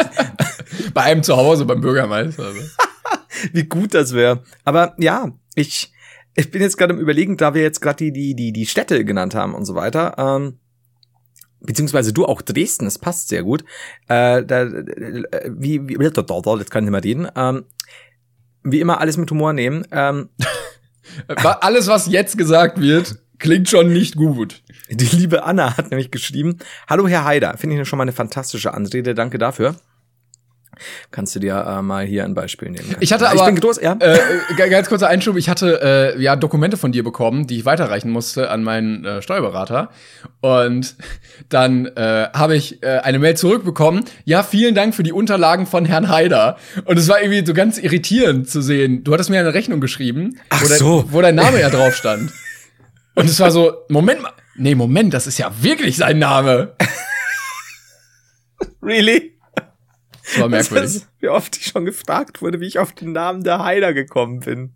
[0.93, 2.47] Bei einem zu Hause, beim Bürgermeister.
[2.47, 2.61] Also.
[3.53, 4.43] wie gut das wäre.
[4.65, 5.93] Aber ja, ich,
[6.35, 9.05] ich bin jetzt gerade im Überlegen, da wir jetzt gerade die, die, die, die Städte
[9.05, 10.15] genannt haben und so weiter.
[10.17, 10.59] Ähm,
[11.61, 13.63] beziehungsweise du auch Dresden, das passt sehr gut.
[14.09, 17.27] Äh, da, äh, wie, wie, jetzt kann ich nicht mehr reden.
[17.33, 17.63] Ähm,
[18.63, 19.87] wie immer alles mit Humor nehmen.
[19.91, 20.29] Ähm,
[21.27, 24.61] Alles, was jetzt gesagt wird, klingt schon nicht gut.
[24.89, 26.57] Die liebe Anna hat nämlich geschrieben,
[26.89, 29.75] Hallo Herr Haider, finde ich schon mal eine fantastische Anrede, danke dafür.
[31.11, 32.95] Kannst du dir äh, mal hier ein Beispiel nehmen.
[33.01, 33.97] Ich hatte Ja, aber, ich bin groß, ja.
[33.99, 34.17] äh,
[34.55, 38.09] g- ganz kurzer Einschub, ich hatte äh, ja Dokumente von dir bekommen, die ich weiterreichen
[38.11, 39.89] musste an meinen äh, Steuerberater.
[40.39, 40.95] Und
[41.49, 44.05] dann äh, habe ich äh, eine Mail zurückbekommen.
[44.23, 46.55] Ja, vielen Dank für die Unterlagen von Herrn Haider.
[46.85, 49.03] Und es war irgendwie so ganz irritierend zu sehen.
[49.03, 51.05] Du hattest mir eine Rechnung geschrieben, Ach wo, dein, so.
[51.09, 52.31] wo dein Name ja drauf stand.
[53.15, 54.33] Und es war so, Moment mal.
[54.55, 56.75] Nee, Moment, das ist ja wirklich sein Name.
[58.81, 59.37] really?
[60.25, 60.83] Das war merkwürdig.
[60.83, 63.93] Das ist, wie oft ich schon gefragt wurde, wie ich auf den Namen der Haider
[63.93, 64.75] gekommen bin.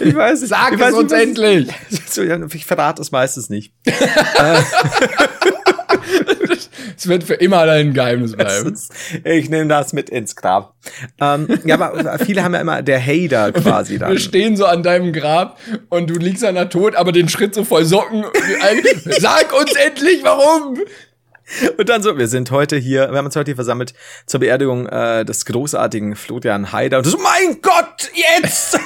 [0.00, 0.50] Ich weiß nicht.
[0.50, 1.68] Sag ich es weiß uns endlich.
[2.16, 3.74] Ja, Ich verrate es meistens nicht.
[6.96, 8.72] Es wird für immer dein Geheimnis bleiben.
[8.72, 8.92] ist,
[9.24, 10.74] ich nehme das mit ins Grab.
[11.20, 14.10] Ähm, ja, aber viele haben ja immer der Hader quasi dann.
[14.10, 15.58] Wir stehen so an deinem Grab
[15.88, 18.24] und du liegst an der Tod, aber den Schritt so voll Socken.
[19.18, 20.78] Sag uns endlich, warum!
[21.76, 23.92] Und dann so, wir sind heute hier, wir haben uns heute hier versammelt
[24.26, 26.98] zur Beerdigung äh, des großartigen Florian Haider.
[26.98, 28.78] Und so, mein Gott, jetzt!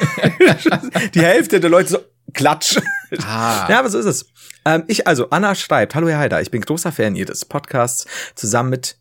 [1.14, 1.98] Die Hälfte der Leute so,
[2.34, 2.78] klatsch.
[3.26, 3.68] Ah.
[3.70, 4.26] Ja, aber so ist es.
[4.64, 8.70] Ähm, ich also, Anna schreibt, hallo Herr Haider, ich bin großer Fan Ihres Podcasts zusammen
[8.70, 8.98] mit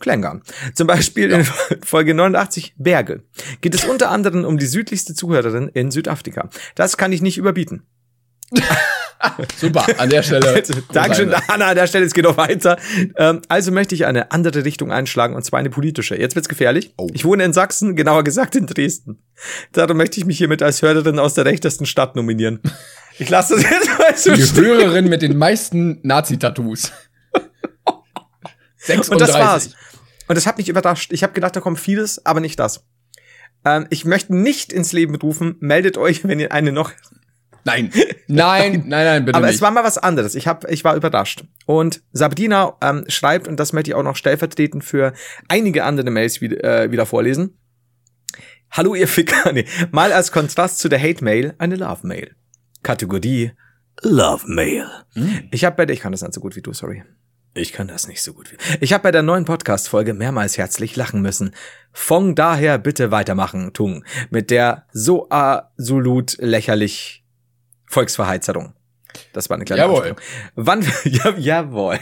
[0.00, 0.42] Klängern.
[0.74, 1.44] Zum Beispiel in
[1.84, 3.22] Folge 89 Berge
[3.60, 6.50] geht es unter anderem um die südlichste Zuhörerin in Südafrika.
[6.74, 7.86] Das kann ich nicht überbieten.
[9.56, 10.62] Super, an der Stelle.
[10.92, 12.76] Dankeschön, Anna, an der Stelle, es geht noch weiter.
[13.16, 16.18] Ähm, also möchte ich eine andere Richtung einschlagen, und zwar eine politische.
[16.18, 16.94] Jetzt wird's gefährlich.
[16.96, 17.08] Oh.
[17.12, 19.22] Ich wohne in Sachsen, genauer gesagt in Dresden.
[19.72, 22.60] Darum möchte ich mich hiermit als Hörerin aus der rechtesten Stadt nominieren.
[23.18, 24.64] Ich lasse das jetzt mal so Die stehen.
[24.64, 26.92] Hörerin mit den meisten Nazi-Tattoos.
[28.78, 29.12] 36.
[29.12, 29.70] Und das war's.
[30.28, 31.12] Und das hat mich überrascht.
[31.12, 32.84] Ich habe gedacht, da kommt vieles, aber nicht das.
[33.64, 36.92] Ähm, ich möchte nicht ins Leben rufen, meldet euch, wenn ihr eine noch
[37.64, 37.90] Nein,
[38.26, 39.56] nein, nein, nein, bitte Aber nicht.
[39.56, 40.34] es war mal was anderes.
[40.34, 41.44] Ich hab, ich war überrascht.
[41.66, 45.12] Und Sabrina ähm, schreibt, und das möchte ich auch noch stellvertretend für
[45.48, 47.58] einige andere Mails wieder, äh, wieder vorlesen.
[48.70, 49.52] Hallo ihr Ficker.
[49.52, 52.34] Nee, mal als Kontrast zu der Hate-Mail eine Love-Mail.
[52.82, 53.52] Kategorie
[54.00, 54.86] Love-Mail.
[55.50, 57.04] Ich habe bei der, ich kann das nicht so gut wie du, sorry.
[57.54, 60.96] Ich kann das nicht so gut wie Ich habe bei der neuen Podcast-Folge mehrmals herzlich
[60.96, 61.54] lachen müssen.
[61.92, 64.04] Von daher bitte weitermachen, Tung.
[64.30, 67.21] Mit der so absolut lächerlich
[67.92, 68.72] Volksverheizerung.
[69.34, 70.16] Das war eine kleine Jawohl.
[70.54, 71.98] Wann, ja, jawohl.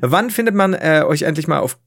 [0.00, 1.78] Wann findet man äh, euch endlich mal auf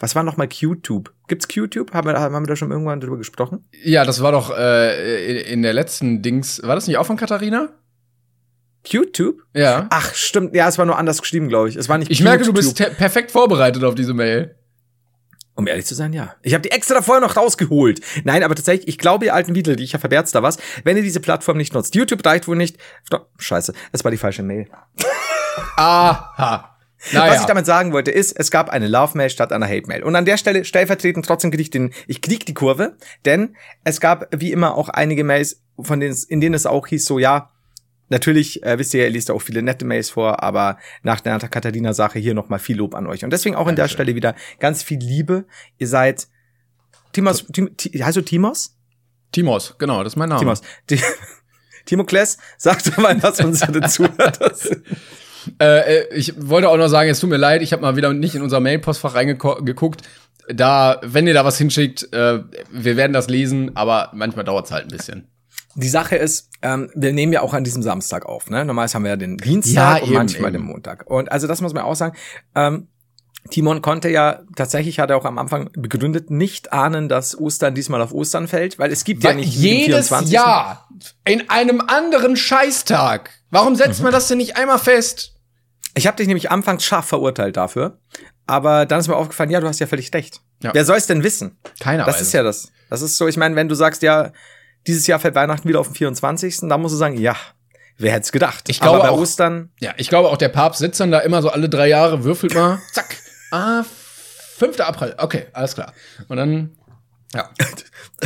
[0.00, 1.12] Was war noch mal QTube?
[1.28, 1.92] Gibt's QTube?
[1.92, 3.68] Haben wir, haben wir da schon irgendwann drüber gesprochen?
[3.84, 6.60] Ja, das war doch äh, in der letzten Dings.
[6.64, 7.68] War das nicht auch von Katharina?
[8.84, 9.42] QTube?
[9.54, 9.86] Ja.
[9.90, 10.54] Ach, stimmt.
[10.54, 11.76] Ja, es war nur anders geschrieben, glaube ich.
[11.76, 14.57] Es war nicht Ich merke, du bist perfekt vorbereitet auf diese Mail.
[15.58, 16.36] Um ehrlich zu sein, ja.
[16.42, 18.00] Ich habe die extra vorher noch rausgeholt.
[18.22, 21.18] Nein, aber tatsächlich, ich glaube, ihr alten Wiedel, ich verbert's da was, wenn ihr diese
[21.18, 21.96] Plattform nicht nutzt.
[21.96, 22.78] YouTube reicht wohl nicht.
[23.04, 23.28] Stopp.
[23.38, 24.68] Scheiße, es war die falsche Mail.
[25.76, 26.76] Aha.
[27.10, 27.32] Naja.
[27.32, 30.04] Was ich damit sagen wollte, ist, es gab eine Love-Mail statt einer Hate-Mail.
[30.04, 34.00] Und an der Stelle stellvertretend trotzdem krieg ich den, ich krieg die Kurve, denn es
[34.00, 37.50] gab wie immer auch einige Mails, von denen in denen es auch hieß, so ja,
[38.08, 42.18] natürlich, äh, wisst ihr, ihr liest auch viele nette Mails vor, aber nach der Katharina-Sache
[42.18, 43.24] hier nochmal viel Lob an euch.
[43.24, 45.44] Und deswegen auch an der Stelle wieder ganz viel Liebe.
[45.78, 46.28] Ihr seid
[47.12, 48.76] Timos, Tim, Ti- heißt du Timos?
[49.32, 50.40] Timos, genau, das ist mein Name.
[50.40, 50.62] Timos.
[50.86, 51.00] Ti-
[51.86, 54.32] Timokles, sag doch mal, was unsere Zuhörer.
[55.60, 58.12] Äh, äh, ich wollte auch noch sagen, es tut mir leid, ich habe mal wieder
[58.12, 60.02] nicht in unser Mailpostfach reingeguckt.
[60.48, 62.40] Da, wenn ihr da was hinschickt, äh,
[62.70, 65.28] wir werden das lesen, aber manchmal dauert's halt ein bisschen.
[65.80, 68.50] Die Sache ist, ähm, wir nehmen ja auch an diesem Samstag auf.
[68.50, 68.64] Ne?
[68.64, 70.62] Normalerweise haben wir ja den Dienstag Ja, und eben, manchmal eben.
[70.64, 71.08] den Montag.
[71.08, 72.16] Und also das muss man auch sagen.
[72.56, 72.88] Ähm,
[73.50, 78.02] Timon konnte ja tatsächlich, hat er auch am Anfang begründet, nicht ahnen, dass Ostern diesmal
[78.02, 80.32] auf Ostern fällt, weil es gibt ja Weil nicht den jedes 24..
[80.32, 80.88] Jahr
[81.24, 83.30] in einem anderen Scheißtag.
[83.50, 85.36] Warum setzt man das denn nicht einmal fest?
[85.94, 87.98] Ich habe dich nämlich anfangs scharf verurteilt dafür,
[88.46, 90.40] aber dann ist mir aufgefallen, ja, du hast ja völlig recht.
[90.62, 90.74] Ja.
[90.74, 91.56] Wer soll es denn wissen?
[91.80, 92.70] Keiner Das weiß ist ja das.
[92.90, 94.32] Das ist so, ich meine, wenn du sagst, ja,
[94.86, 97.36] dieses Jahr fällt Weihnachten wieder auf den 24., dann musst du sagen, ja,
[97.98, 98.68] wer hätte es gedacht?
[98.68, 101.18] Ich glaube aber bei auch- Ostern, Ja, ich glaube auch, der Papst sitzt dann da
[101.20, 103.16] immer so alle drei Jahre, würfelt mal, zack.
[103.50, 103.84] Ah,
[104.58, 104.80] 5.
[104.80, 105.14] April.
[105.18, 105.92] Okay, alles klar.
[106.28, 106.76] Und dann,
[107.34, 107.48] ja.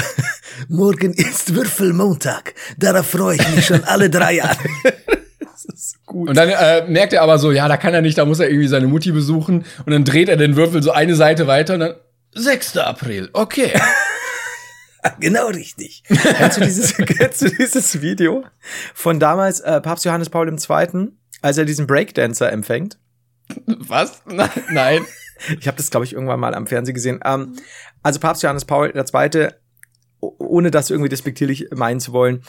[0.68, 2.54] Morgen ist Würfelmontag.
[2.78, 4.56] Darauf freue ich mich schon alle drei Jahre.
[6.06, 8.48] Und dann äh, merkt er aber so, ja, da kann er nicht, da muss er
[8.50, 9.64] irgendwie seine Mutti besuchen.
[9.86, 11.94] Und dann dreht er den Würfel so eine Seite weiter und dann
[12.34, 12.76] 6.
[12.78, 13.30] April.
[13.32, 13.72] Okay.
[15.20, 16.02] genau richtig.
[16.06, 18.44] Kennst du dieses, kennst du dieses Video
[18.94, 21.08] von damals äh, Papst Johannes Paul II.,
[21.40, 22.98] als er diesen Breakdancer empfängt?
[23.66, 24.22] Was?
[24.26, 25.04] Nein.
[25.58, 27.20] Ich habe das, glaube ich, irgendwann mal am Fernsehen gesehen.
[27.24, 27.56] Ähm,
[28.02, 29.48] also Papst Johannes Paul II.,
[30.20, 32.42] ohne das irgendwie despektierlich meinen zu wollen,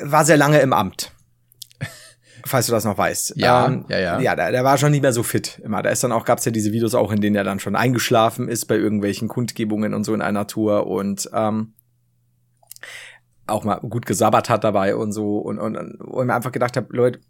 [0.00, 1.12] war sehr lange im Amt.
[2.44, 3.34] Falls du das noch weißt.
[3.36, 4.20] Ja, ja, ja.
[4.20, 5.82] Ja, der, der war schon nicht mehr so fit immer.
[5.82, 8.48] Da ist dann auch, gab's ja diese Videos auch, in denen er dann schon eingeschlafen
[8.48, 11.74] ist bei irgendwelchen Kundgebungen und so in einer Tour und ähm,
[13.46, 16.76] auch mal gut gesabbert hat dabei und so und, und, und ich mir einfach gedacht
[16.76, 17.20] habe, Leute,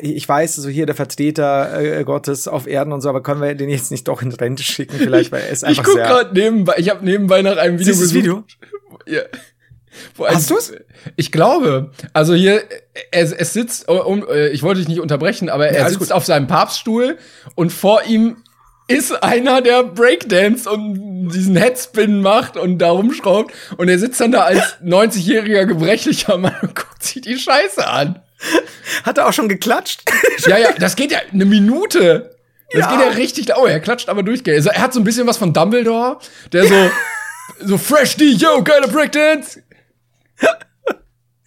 [0.00, 3.54] ich weiß, so hier der Vertreter äh, Gottes auf Erden und so, aber können wir
[3.54, 6.06] den jetzt nicht doch in Rente schicken vielleicht, weil er ist Ich einfach guck sehr...
[6.06, 8.14] gerade nebenbei, ich habe nebenbei nach einem Video gesucht.
[8.14, 8.44] Video?
[9.06, 9.22] Ja.
[10.18, 10.72] Hast du's?
[11.16, 11.90] Ich glaube.
[12.12, 12.62] Also hier,
[13.10, 16.08] es, es sitzt, oh, um, äh, ich wollte dich nicht unterbrechen, aber er alles sitzt
[16.08, 16.12] gut.
[16.16, 17.18] auf seinem Papststuhl
[17.54, 18.36] und vor ihm
[18.90, 23.52] ist einer, der Breakdance und diesen Headspin macht und da rumschraubt.
[23.76, 28.22] Und er sitzt dann da als 90-jähriger gebrechlicher Mann und guckt sich die Scheiße an.
[29.04, 30.02] Hat er auch schon geklatscht?
[30.46, 32.34] Ja, ja, das geht ja eine Minute.
[32.72, 32.90] Das Ja.
[32.90, 33.48] geht ja richtig.
[33.56, 34.58] Oh, er klatscht aber durchgehend.
[34.58, 36.18] Also, er hat so ein bisschen was von Dumbledore,
[36.52, 36.90] der so,
[37.60, 39.60] so fresh die, yo, geile Breakdance.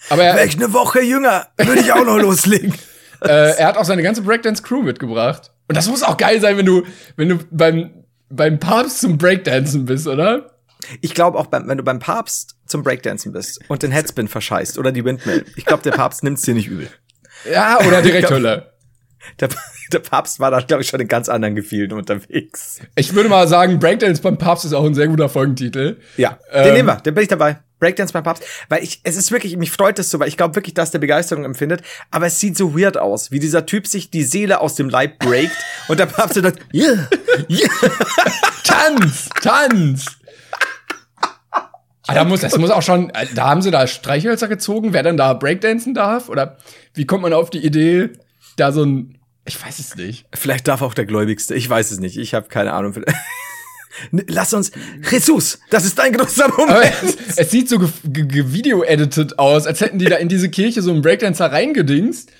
[0.10, 2.74] Aber er, Wäre ich eine Woche jünger, würde ich auch noch loslegen.
[3.22, 5.52] äh, er hat auch seine ganze Breakdance-Crew mitgebracht.
[5.68, 6.84] Und das muss auch geil sein, wenn du,
[7.16, 10.58] wenn du beim, beim Papst zum Breakdancen bist, oder?
[11.00, 14.78] Ich glaube auch, beim, wenn du beim Papst zum Breakdancen bist und den Headspin verscheißt
[14.78, 16.90] oder die Windmill, ich glaube, der Papst nimmt's dir nicht übel.
[17.50, 18.71] Ja, oder direkt glaub- Hölle.
[19.40, 19.50] Der,
[19.92, 22.80] der Papst war da, glaube ich, schon in ganz anderen Gefühlen unterwegs.
[22.96, 25.98] Ich würde mal sagen, Breakdance beim Papst ist auch ein sehr guter Folgentitel.
[26.18, 27.60] Ja, Ähm, den nehmen wir, den bin ich dabei.
[27.80, 28.44] Breakdance beim Papst.
[28.70, 31.00] Weil ich, es ist wirklich, mich freut es so, weil ich glaube wirklich, dass der
[31.00, 31.82] Begeisterung empfindet.
[32.12, 35.20] Aber es sieht so weird aus, wie dieser Typ sich die Seele aus dem Leib
[35.20, 35.56] breakt
[35.88, 37.08] und der Papst so sagt, Ja,
[37.50, 37.70] yeah.
[38.64, 40.06] Tanz, Tanz.
[42.08, 45.04] Ah, da muss, das muss auch schon, äh, da haben sie da Streichhölzer gezogen, wer
[45.04, 46.30] dann da Breakdancen darf?
[46.30, 46.58] Oder
[46.94, 48.10] wie kommt man auf die Idee,
[48.56, 50.26] da so ein, ich weiß es nicht.
[50.34, 51.56] Vielleicht darf auch der Gläubigste.
[51.56, 52.18] Ich weiß es nicht.
[52.18, 52.94] Ich habe keine Ahnung.
[54.12, 54.72] Lass uns,
[55.10, 56.94] Jesus, das ist dein großer Moment.
[57.04, 61.02] es, es sieht so video-edited aus, als hätten die da in diese Kirche so einen
[61.02, 62.32] Breakdancer reingedingst.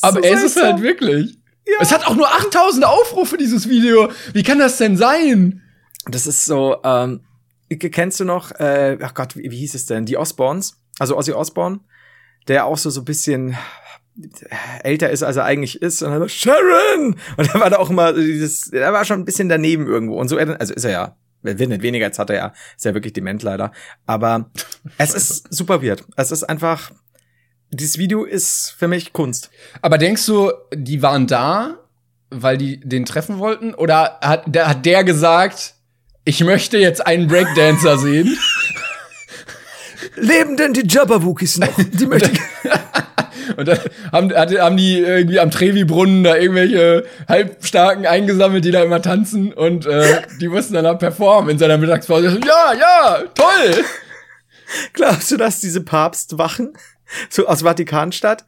[0.00, 1.38] Aber es ist halt wirklich.
[1.80, 4.10] Es hat auch nur 8000 Aufrufe, dieses Video.
[4.32, 5.62] Wie kann das denn sein?
[6.06, 7.20] Das ist so, ähm,
[7.68, 10.06] kennst du noch, äh, ach Gott, wie, wie hieß es denn?
[10.06, 11.80] Die Osborns, also Ozzy Osbourne,
[12.48, 13.56] der auch so so ein bisschen
[14.82, 16.02] älter ist, als er eigentlich ist.
[16.02, 17.16] Und dann war Sharon!
[17.36, 20.18] Und er war da auch immer dieses, er war schon ein bisschen daneben irgendwo.
[20.18, 22.84] Und so, also ist er ja, er wird nicht weniger, jetzt hat er ja, ist
[22.84, 23.72] ja wirklich dement leider.
[24.06, 24.50] Aber
[24.98, 26.04] es ist super weird.
[26.16, 26.90] Es ist einfach,
[27.70, 29.50] dieses Video ist für mich Kunst.
[29.82, 31.78] Aber denkst du, die waren da
[32.30, 33.74] weil die den treffen wollten?
[33.74, 35.74] Oder hat der, hat der gesagt,
[36.24, 38.36] ich möchte jetzt einen Breakdancer sehen?
[40.16, 41.74] Leben denn die Jabberwookis noch?
[41.92, 42.40] Die möchte ich.
[43.56, 43.78] Und dann
[44.12, 49.52] haben, hat- haben die irgendwie am Trevi-Brunnen da irgendwelche Halbstarken eingesammelt, die da immer tanzen
[49.52, 52.38] und äh, die mussten dann auch performen in seiner Mittagspause.
[52.46, 53.84] Ja, ja, toll!
[54.92, 56.74] Glaubst du, dass diese Papstwachen
[57.30, 58.44] so aus Vatikanstadt,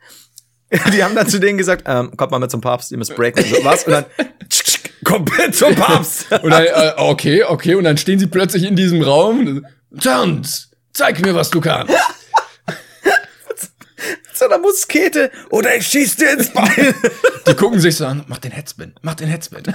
[0.93, 3.45] die haben dann zu denen gesagt, ähm, kommt mal mit zum Papst, ihr müsst breaken.
[3.45, 3.85] So, was?
[3.85, 4.05] Und dann
[5.05, 6.31] komplett zum Papst.
[6.43, 9.65] Und dann, äh, okay, okay, und dann stehen sie plötzlich in diesem Raum.
[10.01, 11.95] Tanz, zeig mir, was du kannst.
[14.41, 16.95] So einer Muskete oder ich schieß dir ins Bein.
[17.47, 19.63] Die gucken sich so an, mach den Headspin, mach den Headspin.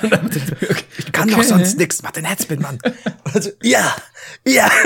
[0.97, 2.01] Ich kann doch sonst nix.
[2.01, 2.79] Mach den Headspin, Mann.
[3.33, 3.95] Also, ja,
[4.45, 4.69] ja.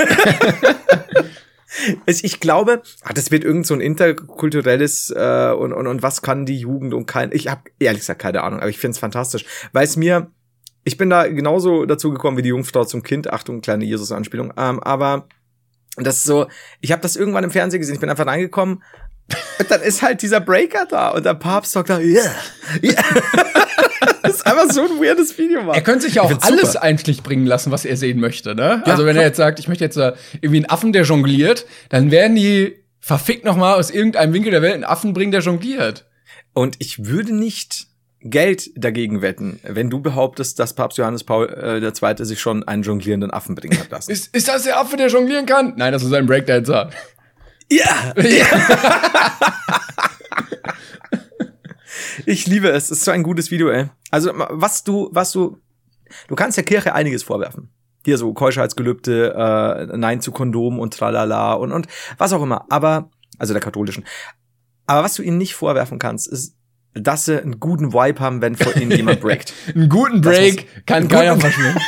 [2.04, 6.20] Also ich glaube, ah, das wird irgend so ein interkulturelles äh, und, und, und was
[6.20, 7.30] kann die Jugend und kein.
[7.32, 10.32] Ich habe ehrlich gesagt keine Ahnung, aber ich find's fantastisch, weil es mir,
[10.82, 13.32] ich bin da genauso dazu gekommen wie die Jungfrau zum Kind.
[13.32, 14.52] Achtung, kleine Jesus-Anspielung.
[14.56, 15.28] Ähm, aber
[15.96, 16.48] das ist so,
[16.80, 17.94] ich habe das irgendwann im Fernsehen gesehen.
[17.94, 18.82] Ich bin einfach reingekommen.
[19.58, 22.22] Und dann ist halt dieser Breaker da und der Papst sagt da, ja,
[22.82, 22.94] ja.
[24.22, 25.74] Das ist einfach so ein weirdes Video, Mann.
[25.74, 26.82] Er könnte sich ja auch alles super.
[26.82, 28.82] einschlich bringen lassen, was er sehen möchte, ne?
[28.84, 29.24] Ja, also wenn klar.
[29.24, 32.76] er jetzt sagt, ich möchte jetzt äh, irgendwie einen Affen, der jongliert, dann werden die
[33.00, 36.06] verfickt noch mal aus irgendeinem Winkel der Welt einen Affen bringen, der jongliert.
[36.52, 37.86] Und ich würde nicht
[38.22, 42.24] Geld dagegen wetten, wenn du behauptest, dass Papst Johannes Paul äh, II.
[42.24, 44.10] sich schon einen jonglierenden Affen bringen hat lassen.
[44.10, 45.72] Ist, ist das der Affe, der jonglieren kann?
[45.76, 46.90] Nein, das ist ein Breakdancer.
[47.70, 48.14] Ja!
[52.26, 52.84] Ich liebe es.
[52.84, 53.86] Es ist so ein gutes Video, ey.
[54.10, 55.58] Also, was du, was du,
[56.28, 57.70] du kannst der Kirche einiges vorwerfen.
[58.04, 61.86] Hier so Keuschheitsgelübde, äh, Nein zu Kondom und tralala und, und
[62.18, 62.66] was auch immer.
[62.70, 64.04] Aber, also der katholischen.
[64.86, 66.56] Aber was du ihnen nicht vorwerfen kannst, ist,
[66.94, 69.52] dass sie einen guten Vibe haben, wenn vor ihnen jemand breakt.
[69.74, 71.80] Einen guten Break muss- kann keiner verschwenden.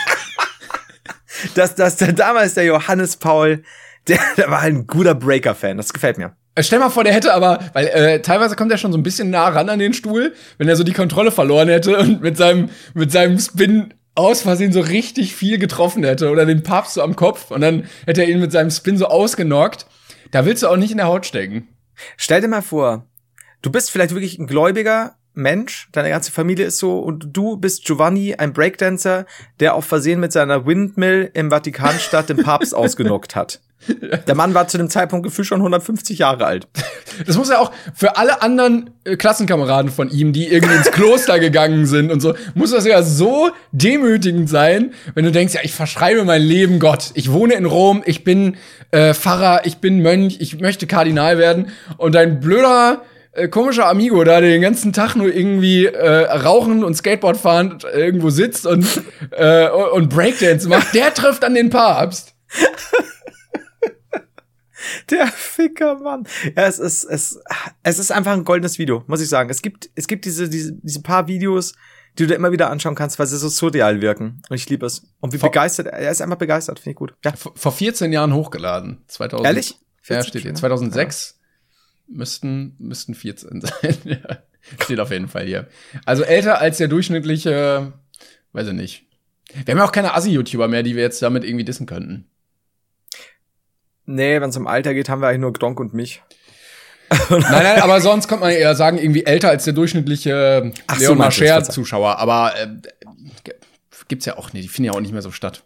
[1.55, 3.65] dass, dass der, damals der Johannes Paul,
[4.09, 5.77] der, der war ein guter Breaker-Fan.
[5.77, 6.37] Das gefällt mir.
[6.55, 9.03] Äh, Stell mal vor, der hätte aber, weil äh, teilweise kommt er schon so ein
[9.03, 12.37] bisschen nah ran an den Stuhl, wenn er so die Kontrolle verloren hätte und mit
[12.37, 17.03] seinem, mit seinem Spin aus Versehen so richtig viel getroffen hätte oder den Papst so
[17.03, 19.87] am Kopf und dann hätte er ihn mit seinem Spin so ausgenockt.
[20.31, 21.69] Da willst du auch nicht in der Haut stecken.
[22.17, 23.07] Stell dir mal vor,
[23.63, 27.85] du bist vielleicht wirklich ein gläubiger Mensch, deine ganze Familie ist so und du bist
[27.85, 29.27] Giovanni, ein Breakdancer,
[29.61, 33.61] der auf Versehen mit seiner Windmill im Vatikanstadt den Papst ausgenockt hat.
[34.29, 36.69] Der Mann war zu dem Zeitpunkt gefühlt schon 150 Jahre alt.
[37.27, 41.41] Das muss ja auch für alle anderen äh, Klassenkameraden von ihm, die irgendwie ins Kloster
[41.41, 45.75] gegangen sind und so, muss das ja so demütigend sein, wenn du denkst, ja, ich
[45.75, 47.11] verschreibe mein Leben Gott.
[47.15, 48.57] Ich wohne in Rom, ich bin
[48.93, 53.03] äh, Pfarrer, ich bin Mönch, ich möchte Kardinal werden und dein blöder
[53.33, 57.79] äh, komischer Amigo da, der den ganzen Tag nur irgendwie äh, rauchen und Skateboard fahren
[57.93, 58.87] irgendwo sitzt und
[59.31, 62.35] äh, und Breakdance macht, der trifft an den Papst.
[65.11, 66.27] Der Ficker, Mann.
[66.57, 67.39] Ja, es ist, es,
[67.83, 69.49] es ist einfach ein goldenes Video, muss ich sagen.
[69.49, 71.75] Es gibt, es gibt diese, diese, diese paar Videos,
[72.19, 74.43] die du dir immer wieder anschauen kannst, weil sie so surreal wirken.
[74.49, 75.05] Und ich liebe es.
[75.21, 77.15] Und wie Vor- begeistert, er ist einfach begeistert, finde ich gut.
[77.25, 77.33] Ja.
[77.37, 79.05] Vor 14 Jahren hochgeladen.
[79.07, 79.47] 2000.
[79.47, 79.71] Ehrlich?
[79.71, 80.51] Ja, 14 steht hier.
[80.51, 81.39] schon, 2006
[82.13, 83.97] müssten, müssten 14 sein.
[84.05, 84.39] ja.
[84.81, 85.67] Steht auf jeden Fall hier.
[86.05, 87.93] Also älter als der durchschnittliche,
[88.53, 89.07] weiß ich nicht.
[89.65, 92.27] Wir haben ja auch keine Assi-YouTuber mehr, die wir jetzt damit irgendwie dissen könnten.
[94.07, 96.23] Nee, wenn es um Alter geht, haben wir eigentlich nur Gronk und mich.
[97.29, 101.03] Nein, nein, aber sonst kommt man eher sagen, irgendwie älter als der durchschnittliche Ach so,
[101.03, 102.17] Leon du, Mascher-Zuschauer.
[102.19, 102.69] Aber äh,
[104.09, 104.65] gibt's ja auch nicht.
[104.65, 105.63] Die finden ja auch nicht mehr so statt.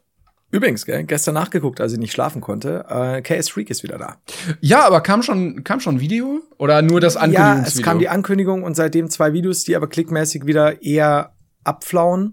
[0.57, 2.86] Übrigens, gell, gestern nachgeguckt, als ich nicht schlafen konnte.
[2.88, 4.16] Äh, KS Freak ist wieder da.
[4.61, 6.40] Ja, aber kam schon, kam schon ein Video?
[6.57, 7.78] Oder nur das Ja, Ankündigungsvideo?
[7.80, 12.32] es kam die Ankündigung und seitdem zwei Videos, die aber klickmäßig wieder eher abflauen.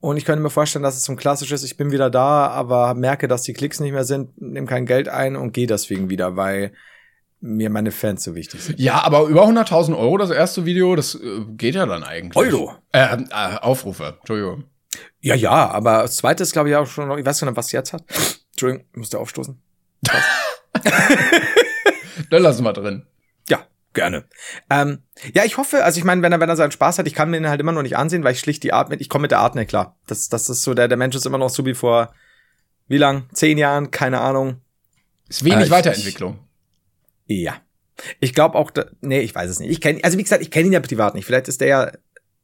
[0.00, 2.94] Und ich könnte mir vorstellen, dass es so ein klassisches, ich bin wieder da, aber
[2.94, 6.36] merke, dass die Klicks nicht mehr sind, nehme kein Geld ein und gehe deswegen wieder,
[6.36, 6.72] weil
[7.40, 8.80] mir meine Fans so wichtig sind.
[8.80, 12.36] Ja, aber über 100.000 Euro das erste Video, das äh, geht ja dann eigentlich.
[12.36, 12.72] Euro?
[12.92, 14.64] Äh, äh, Aufrufe, Entschuldigung.
[15.20, 17.56] Ja, ja, aber das zweite ist, glaube ich, auch schon noch, ich weiß gar nicht,
[17.56, 18.04] was jetzt hat.
[18.52, 19.60] Entschuldigung, ich musste aufstoßen.
[22.30, 23.06] Dann lassen wir drin.
[23.48, 24.24] Ja, gerne.
[24.70, 25.02] Ähm,
[25.34, 27.30] ja, ich hoffe, also ich meine, wenn er, wenn er seinen Spaß hat, ich kann
[27.30, 29.22] mir ihn halt immer noch nicht ansehen, weil ich schlicht die Art mit, ich komme
[29.22, 29.96] mit der Art nicht klar.
[30.06, 32.12] Das, das ist so, der, der Mensch ist immer noch so wie vor,
[32.86, 33.28] wie lang?
[33.32, 33.90] Zehn Jahren?
[33.90, 34.60] Keine Ahnung.
[35.28, 36.38] Ist wenig Äh, ich- Weiterentwicklung.
[37.26, 37.56] Ja.
[38.20, 39.70] Ich glaube auch, da, nee, ich weiß es nicht.
[39.70, 41.24] Ich kenne, also wie gesagt, ich kenne ihn ja privat nicht.
[41.26, 41.92] Vielleicht ist der ja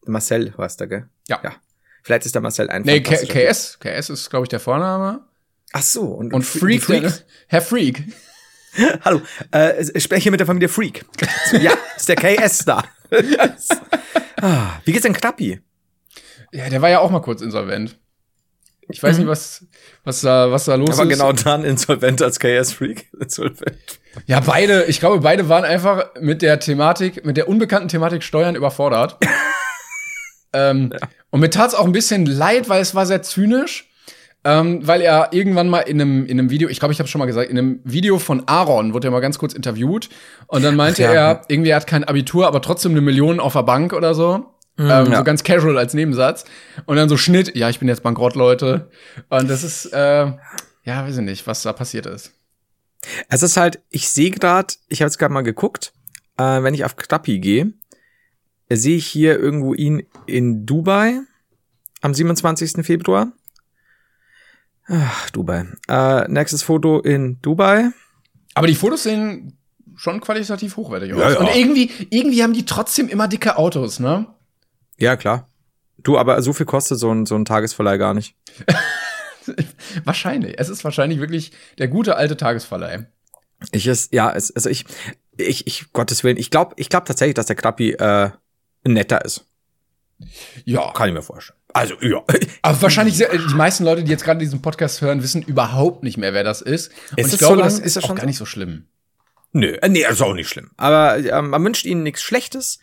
[0.04, 1.08] Marcel, heißt der, gell?
[1.28, 1.40] Ja.
[1.44, 1.52] Ja.
[2.04, 3.78] Vielleicht ist der Marcel ein Nee, K KS.
[3.80, 5.22] KS ist, glaube ich, der Vorname.
[5.72, 6.02] Ach so.
[6.02, 7.12] Und, Und Fre- Freak, der,
[7.48, 8.04] Herr Freak.
[9.04, 9.22] Hallo,
[9.54, 11.04] äh, ich spreche hier mit der Familie Freak.
[11.52, 12.84] ja, ist der KS da.
[14.42, 15.60] ah, wie geht's denn Knappi?
[16.52, 17.98] Ja, der war ja auch mal kurz insolvent.
[18.88, 19.64] Ich weiß nicht, was,
[20.04, 21.08] was da, was da los Aber ist.
[21.18, 23.06] genau dann insolvent als KS-Freak.
[23.18, 23.78] Insolvent.
[24.26, 28.54] Ja, beide, ich glaube, beide waren einfach mit der Thematik, mit der unbekannten Thematik Steuern
[28.56, 29.16] überfordert.
[30.54, 30.92] Ähm,
[31.30, 33.90] Und mir tat's auch ein bisschen leid, weil es war sehr zynisch.
[34.46, 37.18] Ähm, weil er irgendwann mal in einem, in einem Video, ich glaube, ich habe schon
[37.18, 40.10] mal gesagt, in einem Video von Aaron wurde er mal ganz kurz interviewt
[40.48, 41.12] und dann meinte ja.
[41.12, 44.44] er, irgendwie er hat kein Abitur, aber trotzdem eine Million auf der Bank oder so.
[44.78, 45.16] ähm, ja.
[45.16, 46.44] So ganz casual als Nebensatz.
[46.84, 48.90] Und dann so Schnitt, ja, ich bin jetzt bankrott, Leute.
[49.30, 50.26] Und das ist, äh,
[50.84, 52.32] ja, weiß ich nicht, was da passiert ist.
[53.30, 55.92] Es ist halt, ich sehe gerade, ich habe jetzt gerade mal geguckt,
[56.36, 57.72] äh, wenn ich auf Krappi gehe,
[58.70, 61.20] sehe ich hier irgendwo ihn in Dubai
[62.00, 62.84] am 27.
[62.84, 63.32] Februar.
[64.86, 65.66] Ach, Dubai.
[65.88, 67.90] Äh, nächstes Foto in Dubai.
[68.54, 69.58] Aber die Fotos sehen
[69.96, 71.20] schon qualitativ hochwertig aus.
[71.20, 71.38] Ja, ja.
[71.38, 74.26] Und irgendwie, irgendwie haben die trotzdem immer dicke Autos, ne?
[74.98, 75.48] Ja, klar.
[75.98, 78.36] Du, aber so viel kostet so ein, so ein Tagesverleih gar nicht.
[80.04, 80.58] wahrscheinlich.
[80.58, 83.06] Es ist wahrscheinlich wirklich der gute alte Tagesverleih.
[83.72, 84.84] Ich ist, ja, es, also ich,
[85.36, 88.30] ich, ich, Gottes Willen, ich glaube ich glaub tatsächlich, dass der Krappi äh,
[88.92, 89.46] netter ist.
[90.64, 90.92] Ja.
[90.92, 91.58] Kann ich mir vorstellen.
[91.72, 92.22] Also, ja.
[92.62, 96.16] Aber wahrscheinlich, sehr, die meisten Leute, die jetzt gerade diesen Podcast hören, wissen überhaupt nicht
[96.16, 96.92] mehr, wer das ist.
[97.10, 97.68] Und Ist ich glaube, so lang?
[97.68, 98.86] das Ist ist, das auch schon gar nicht so schlimm.
[99.52, 100.70] Nö, äh, nee, ist auch nicht schlimm.
[100.76, 102.78] Aber äh, man wünscht ihnen nichts Schlechtes.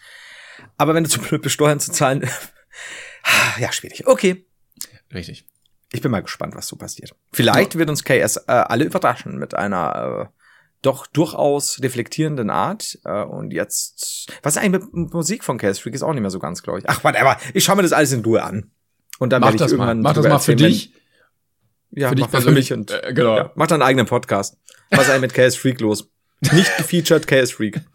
[0.77, 2.29] Aber wenn du zu blöd bist, Steuern zu zahlen,
[3.59, 4.07] ja, schwierig.
[4.07, 4.45] Okay.
[5.13, 5.45] Richtig.
[5.91, 7.13] Ich bin mal gespannt, was so passiert.
[7.33, 10.40] Vielleicht wird uns KS äh, alle überraschen mit einer äh,
[10.81, 12.97] doch durchaus reflektierenden Art.
[13.05, 15.93] Äh, und jetzt, was ist eigentlich mit Musik von KS Freak?
[15.95, 16.85] Ist auch nicht mehr so ganz, glaube ich.
[16.89, 17.37] Ach, whatever.
[17.53, 18.71] Ich schaue mir das alles in Ruhe an.
[19.19, 19.77] Und dann Mach werde ich das mal.
[19.89, 20.93] irgendwann Mach das mal für wenn- dich.
[21.93, 22.69] Ja, für dich mach mal für persönlich.
[22.71, 23.35] mich und Äh, genau.
[23.37, 24.57] ja, mach deinen eigenen Podcast.
[24.91, 26.09] Was ist eigentlich mit KS Freak los?
[26.53, 27.81] Nicht gefeatured KS Freak.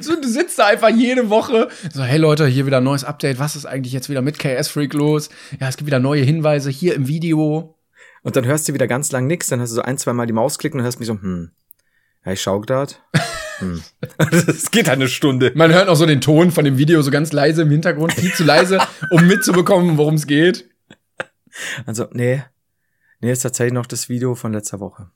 [0.00, 1.68] So, du sitzt da einfach jede Woche.
[1.92, 3.38] So, hey Leute, hier wieder ein neues Update.
[3.38, 5.28] Was ist eigentlich jetzt wieder mit KS Freak los?
[5.60, 7.76] Ja, es gibt wieder neue Hinweise hier im Video.
[8.22, 10.26] Und dann hörst du wieder ganz lang nix, dann hast du so ein, zwei Mal
[10.26, 11.50] die Maus klicken und hörst mich so, hm,
[12.26, 13.02] ja, ich schau grad.
[13.58, 13.82] Hm.
[14.18, 15.50] Das geht eine Stunde.
[15.54, 18.30] Man hört auch so den Ton von dem Video so ganz leise im Hintergrund, viel
[18.34, 18.78] zu leise,
[19.10, 20.68] um mitzubekommen, worum es geht.
[21.86, 22.44] Also, nee.
[23.20, 25.10] Nee, ist tatsächlich noch das Video von letzter Woche.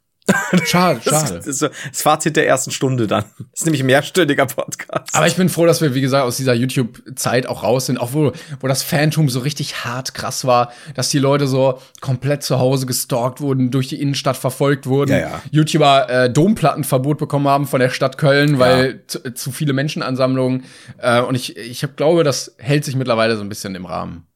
[0.65, 1.49] Schade, Das schade.
[1.49, 3.25] ist so das Fazit der ersten Stunde dann.
[3.39, 5.15] Das ist nämlich ein mehrstündiger Podcast.
[5.15, 8.13] Aber ich bin froh, dass wir, wie gesagt, aus dieser YouTube-Zeit auch raus sind, auch
[8.13, 12.59] wo, wo das Phantom so richtig hart krass war, dass die Leute so komplett zu
[12.59, 15.43] Hause gestalkt wurden, durch die Innenstadt verfolgt wurden, Ja, ja.
[15.51, 20.65] YouTuber äh, Domplattenverbot bekommen haben von der Stadt Köln, weil zu, zu viele Menschenansammlungen.
[20.99, 24.27] Äh, und ich, ich hab, glaube, das hält sich mittlerweile so ein bisschen im Rahmen.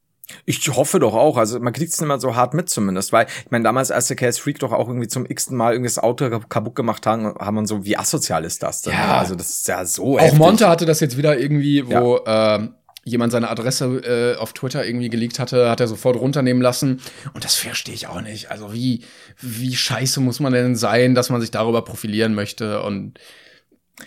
[0.45, 1.37] Ich hoffe doch auch.
[1.37, 4.17] Also man kriegt's nicht mehr so hart mit zumindest, weil ich meine, damals, als der
[4.17, 7.57] KS Freak doch auch irgendwie zum x-ten Mal irgendwie das Auto kaputt gemacht haben, haben
[7.57, 8.93] wir so, wie asozial ist das denn?
[8.93, 9.19] Ja.
[9.19, 10.39] Also das ist ja so Auch heftig.
[10.39, 12.75] Monte hatte das jetzt wieder irgendwie, wo ähm,
[13.05, 17.01] jemand seine Adresse äh, auf Twitter irgendwie geleakt hatte, hat er sofort runternehmen lassen.
[17.35, 18.51] Und das verstehe ich auch nicht.
[18.51, 19.05] Also wie,
[19.41, 23.19] wie scheiße muss man denn sein, dass man sich darüber profilieren möchte und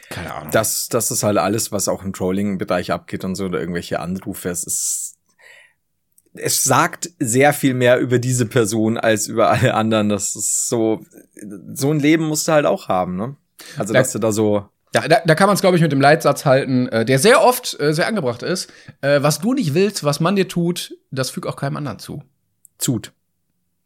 [0.09, 0.51] keine Ahnung.
[0.51, 4.49] Das, das ist halt alles, was auch im Trolling-Bereich abgeht und so, oder irgendwelche Anrufe.
[4.49, 5.15] Es ist,
[6.39, 10.09] es sagt sehr viel mehr über diese Person als über alle anderen.
[10.09, 11.05] Das ist so,
[11.73, 13.35] so ein Leben musst du halt auch haben, ne?
[13.77, 15.91] Also, Da- dass du da so, Da, da, da kann man es, glaube ich, mit
[15.91, 18.71] dem Leitsatz halten, äh, der sehr oft äh, sehr angebracht ist.
[19.01, 22.23] Äh, was du nicht willst, was man dir tut, das füg auch keinem anderen zu.
[22.77, 23.11] zut.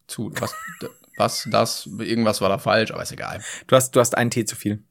[0.08, 0.32] Zu.
[0.40, 0.54] Was,
[1.18, 3.42] was, das, irgendwas war da falsch, aber ist egal.
[3.68, 4.84] Du hast, du hast einen Tee zu viel.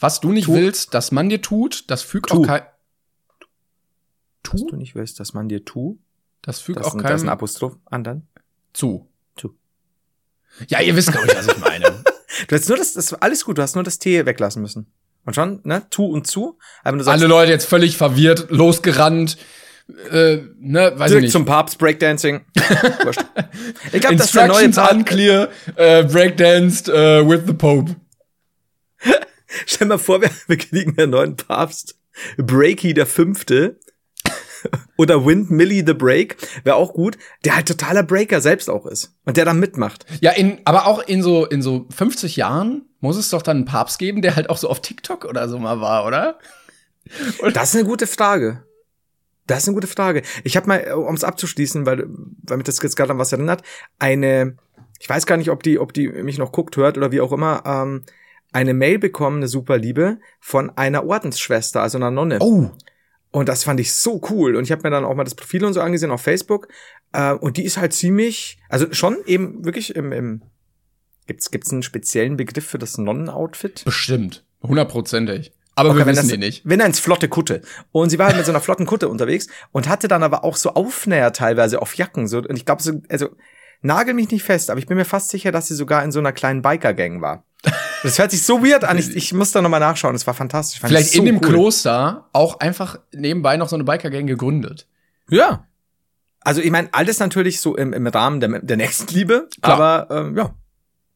[0.00, 0.54] Was du nicht Tu.
[0.54, 2.40] willst, dass man dir tut, das füg Tu.
[2.42, 2.62] auch kein.
[2.62, 4.66] Was Tu?
[4.70, 5.98] du nicht willst, dass man dir tu.
[6.42, 8.26] Das fügt Das, auch ein- das ist ein keinem Apostroph an dann.
[8.72, 9.08] zu.
[9.36, 9.50] Tu.
[10.68, 12.04] Ja, ihr wisst, glaube ich, was ich meine.
[12.48, 14.86] Du hast nur das, das alles gut, du hast nur das T weglassen müssen.
[15.26, 15.82] Und schon, ne?
[15.90, 16.58] Tu und zu.
[16.82, 19.36] Aber du sagst, Alle Leute jetzt völlig verwirrt, losgerannt,
[20.10, 21.32] äh, ne, weiß ich direkt nicht.
[21.32, 22.44] zum Papst, Breakdancing.
[23.92, 24.92] Ich glaube, das ist der neue Papst.
[24.92, 27.94] unclear, äh, breakdanced äh, with the Pope.
[29.66, 31.96] Stell mal vor, wir, wir kriegen einen neuen Papst.
[32.38, 33.78] Breaky der Fünfte.
[34.96, 36.36] Oder Wind Millie the Break.
[36.64, 37.18] Wäre auch gut.
[37.44, 39.14] Der halt totaler Breaker selbst auch ist.
[39.24, 40.06] Und der dann mitmacht.
[40.20, 43.66] Ja, in, aber auch in so, in so 50 Jahren muss es doch dann einen
[43.66, 46.38] Papst geben, der halt auch so auf TikTok oder so mal war, oder?
[47.52, 48.62] Das ist eine gute Frage.
[49.46, 50.22] Das ist eine gute Frage.
[50.44, 52.06] Ich habe mal, um es abzuschließen, weil,
[52.44, 53.62] weil mich das jetzt gerade an was erinnert,
[53.98, 54.56] eine,
[55.00, 57.32] ich weiß gar nicht, ob die, ob die mich noch guckt, hört oder wie auch
[57.32, 58.04] immer, ähm,
[58.52, 62.38] eine Mail bekommen, eine super Liebe, von einer Ordensschwester, also einer Nonne.
[62.40, 62.70] Oh.
[63.32, 64.56] Und das fand ich so cool.
[64.56, 66.68] Und ich habe mir dann auch mal das Profil und so angesehen auf Facebook.
[67.12, 70.42] Äh, und die ist halt ziemlich, also schon eben wirklich im, im
[71.26, 73.84] gibt's gibt's einen speziellen Begriff für das Nonnenoutfit?
[73.84, 74.44] Bestimmt.
[74.62, 75.52] Hundertprozentig.
[75.74, 76.62] Aber wir wenn wissen das, die nicht.
[76.64, 77.62] Wenn eins flotte Kutte.
[77.90, 80.56] Und sie war halt mit so einer flotten Kutte unterwegs und hatte dann aber auch
[80.56, 82.28] so Aufnäher teilweise auf Jacken.
[82.28, 83.30] So, und ich glaube, so, also
[83.80, 86.18] nagel mich nicht fest, aber ich bin mir fast sicher, dass sie sogar in so
[86.18, 87.44] einer kleinen Biker-Gang war.
[88.02, 88.98] Das hört sich so weird an.
[88.98, 90.14] Ich, ich muss da nochmal nachschauen.
[90.14, 90.80] Das war fantastisch.
[90.80, 91.48] Vielleicht ich so in dem cool.
[91.48, 94.86] Kloster auch einfach nebenbei noch so eine Biker-Gang gegründet.
[95.28, 95.66] Ja.
[96.40, 99.80] Also ich meine, alles natürlich so im, im Rahmen der, der Nächstenliebe, Klar.
[99.80, 100.54] aber ähm, ja.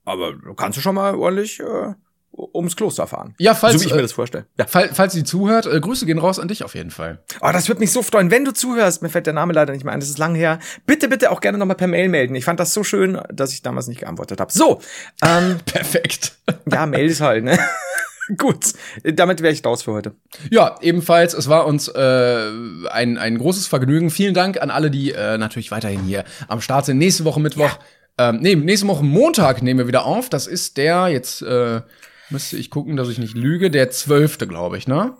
[0.05, 1.95] Aber du kannst du schon mal ordentlich äh,
[2.37, 3.35] ums Kloster fahren.
[3.39, 4.47] Ja, falls, so wie ich mir äh, das vorstelle.
[4.59, 4.67] Ja.
[4.67, 7.19] Fall, falls sie zuhört, äh, Grüße gehen raus an dich auf jeden Fall.
[7.41, 9.03] Oh, das würde mich so freuen, wenn du zuhörst.
[9.03, 10.59] Mir fällt der Name leider nicht mehr ein, das ist lang her.
[10.87, 12.35] Bitte, bitte auch gerne nochmal per Mail melden.
[12.35, 14.53] Ich fand das so schön, dass ich damals nicht geantwortet habe.
[14.53, 14.81] So,
[15.25, 16.37] ähm, Perfekt.
[16.71, 17.59] ja, Mail ist halt, ne?
[18.37, 18.73] Gut,
[19.05, 20.13] damit wäre ich raus für heute.
[20.51, 22.51] Ja, ebenfalls, es war uns äh,
[22.91, 24.11] ein, ein großes Vergnügen.
[24.11, 26.99] Vielen Dank an alle, die äh, natürlich weiterhin hier am Start sind.
[26.99, 27.79] Nächste Woche Mittwoch,
[28.19, 30.29] ähm, nee, nächste Woche Montag nehmen wir wieder auf.
[30.29, 31.83] Das ist der, jetzt äh,
[32.31, 35.15] müsste ich gucken, dass ich nicht lüge, der zwölfte, glaube ich, ne?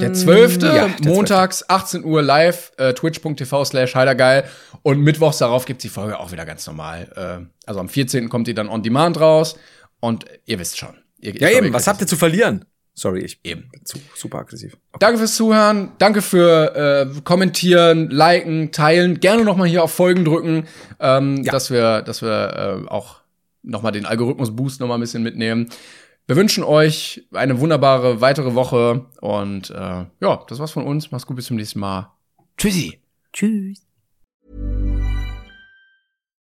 [0.00, 4.44] Der zwölfte, Ja, der montags, 18 Uhr live, äh, twitch.tv slash heidergeil.
[4.82, 7.10] Und mittwochs darauf gibt's die Folge auch wieder ganz normal.
[7.16, 8.28] Äh, also am 14.
[8.28, 9.56] kommt die dann on demand raus.
[10.00, 10.94] Und ihr wisst schon.
[11.18, 12.64] Ihr, Ja, eben, was habt ihr zu verlieren?
[12.96, 13.70] Sorry, ich Eben.
[13.84, 14.76] zu, super aggressiv.
[15.00, 16.76] Danke fürs Zuhören, danke für
[17.16, 20.68] äh, kommentieren, liken, teilen, gerne noch mal hier auf Folgen drücken,
[21.00, 21.50] ähm, Ja.
[21.50, 23.16] dass wir, dass wir äh, auch
[23.64, 25.68] noch mal den Algorithmus Boost noch mal ein bisschen mitnehmen.
[26.26, 31.10] Wir wünschen euch eine wunderbare weitere Woche und äh, ja, das war's von uns.
[31.10, 32.10] Macht's gut, bis zum nächsten Mal.
[32.56, 33.00] Tschüssi.
[33.32, 33.84] Tschüss.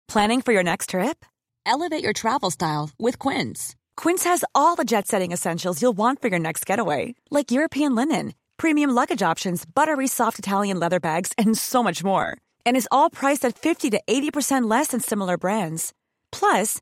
[0.07, 1.25] Planning for your next trip?
[1.65, 3.75] Elevate your travel style with Quince.
[3.95, 7.95] Quince has all the jet setting essentials you'll want for your next getaway, like European
[7.95, 12.35] linen, premium luggage options, buttery soft Italian leather bags, and so much more.
[12.65, 15.93] And is all priced at 50 to 80% less than similar brands.
[16.31, 16.81] Plus,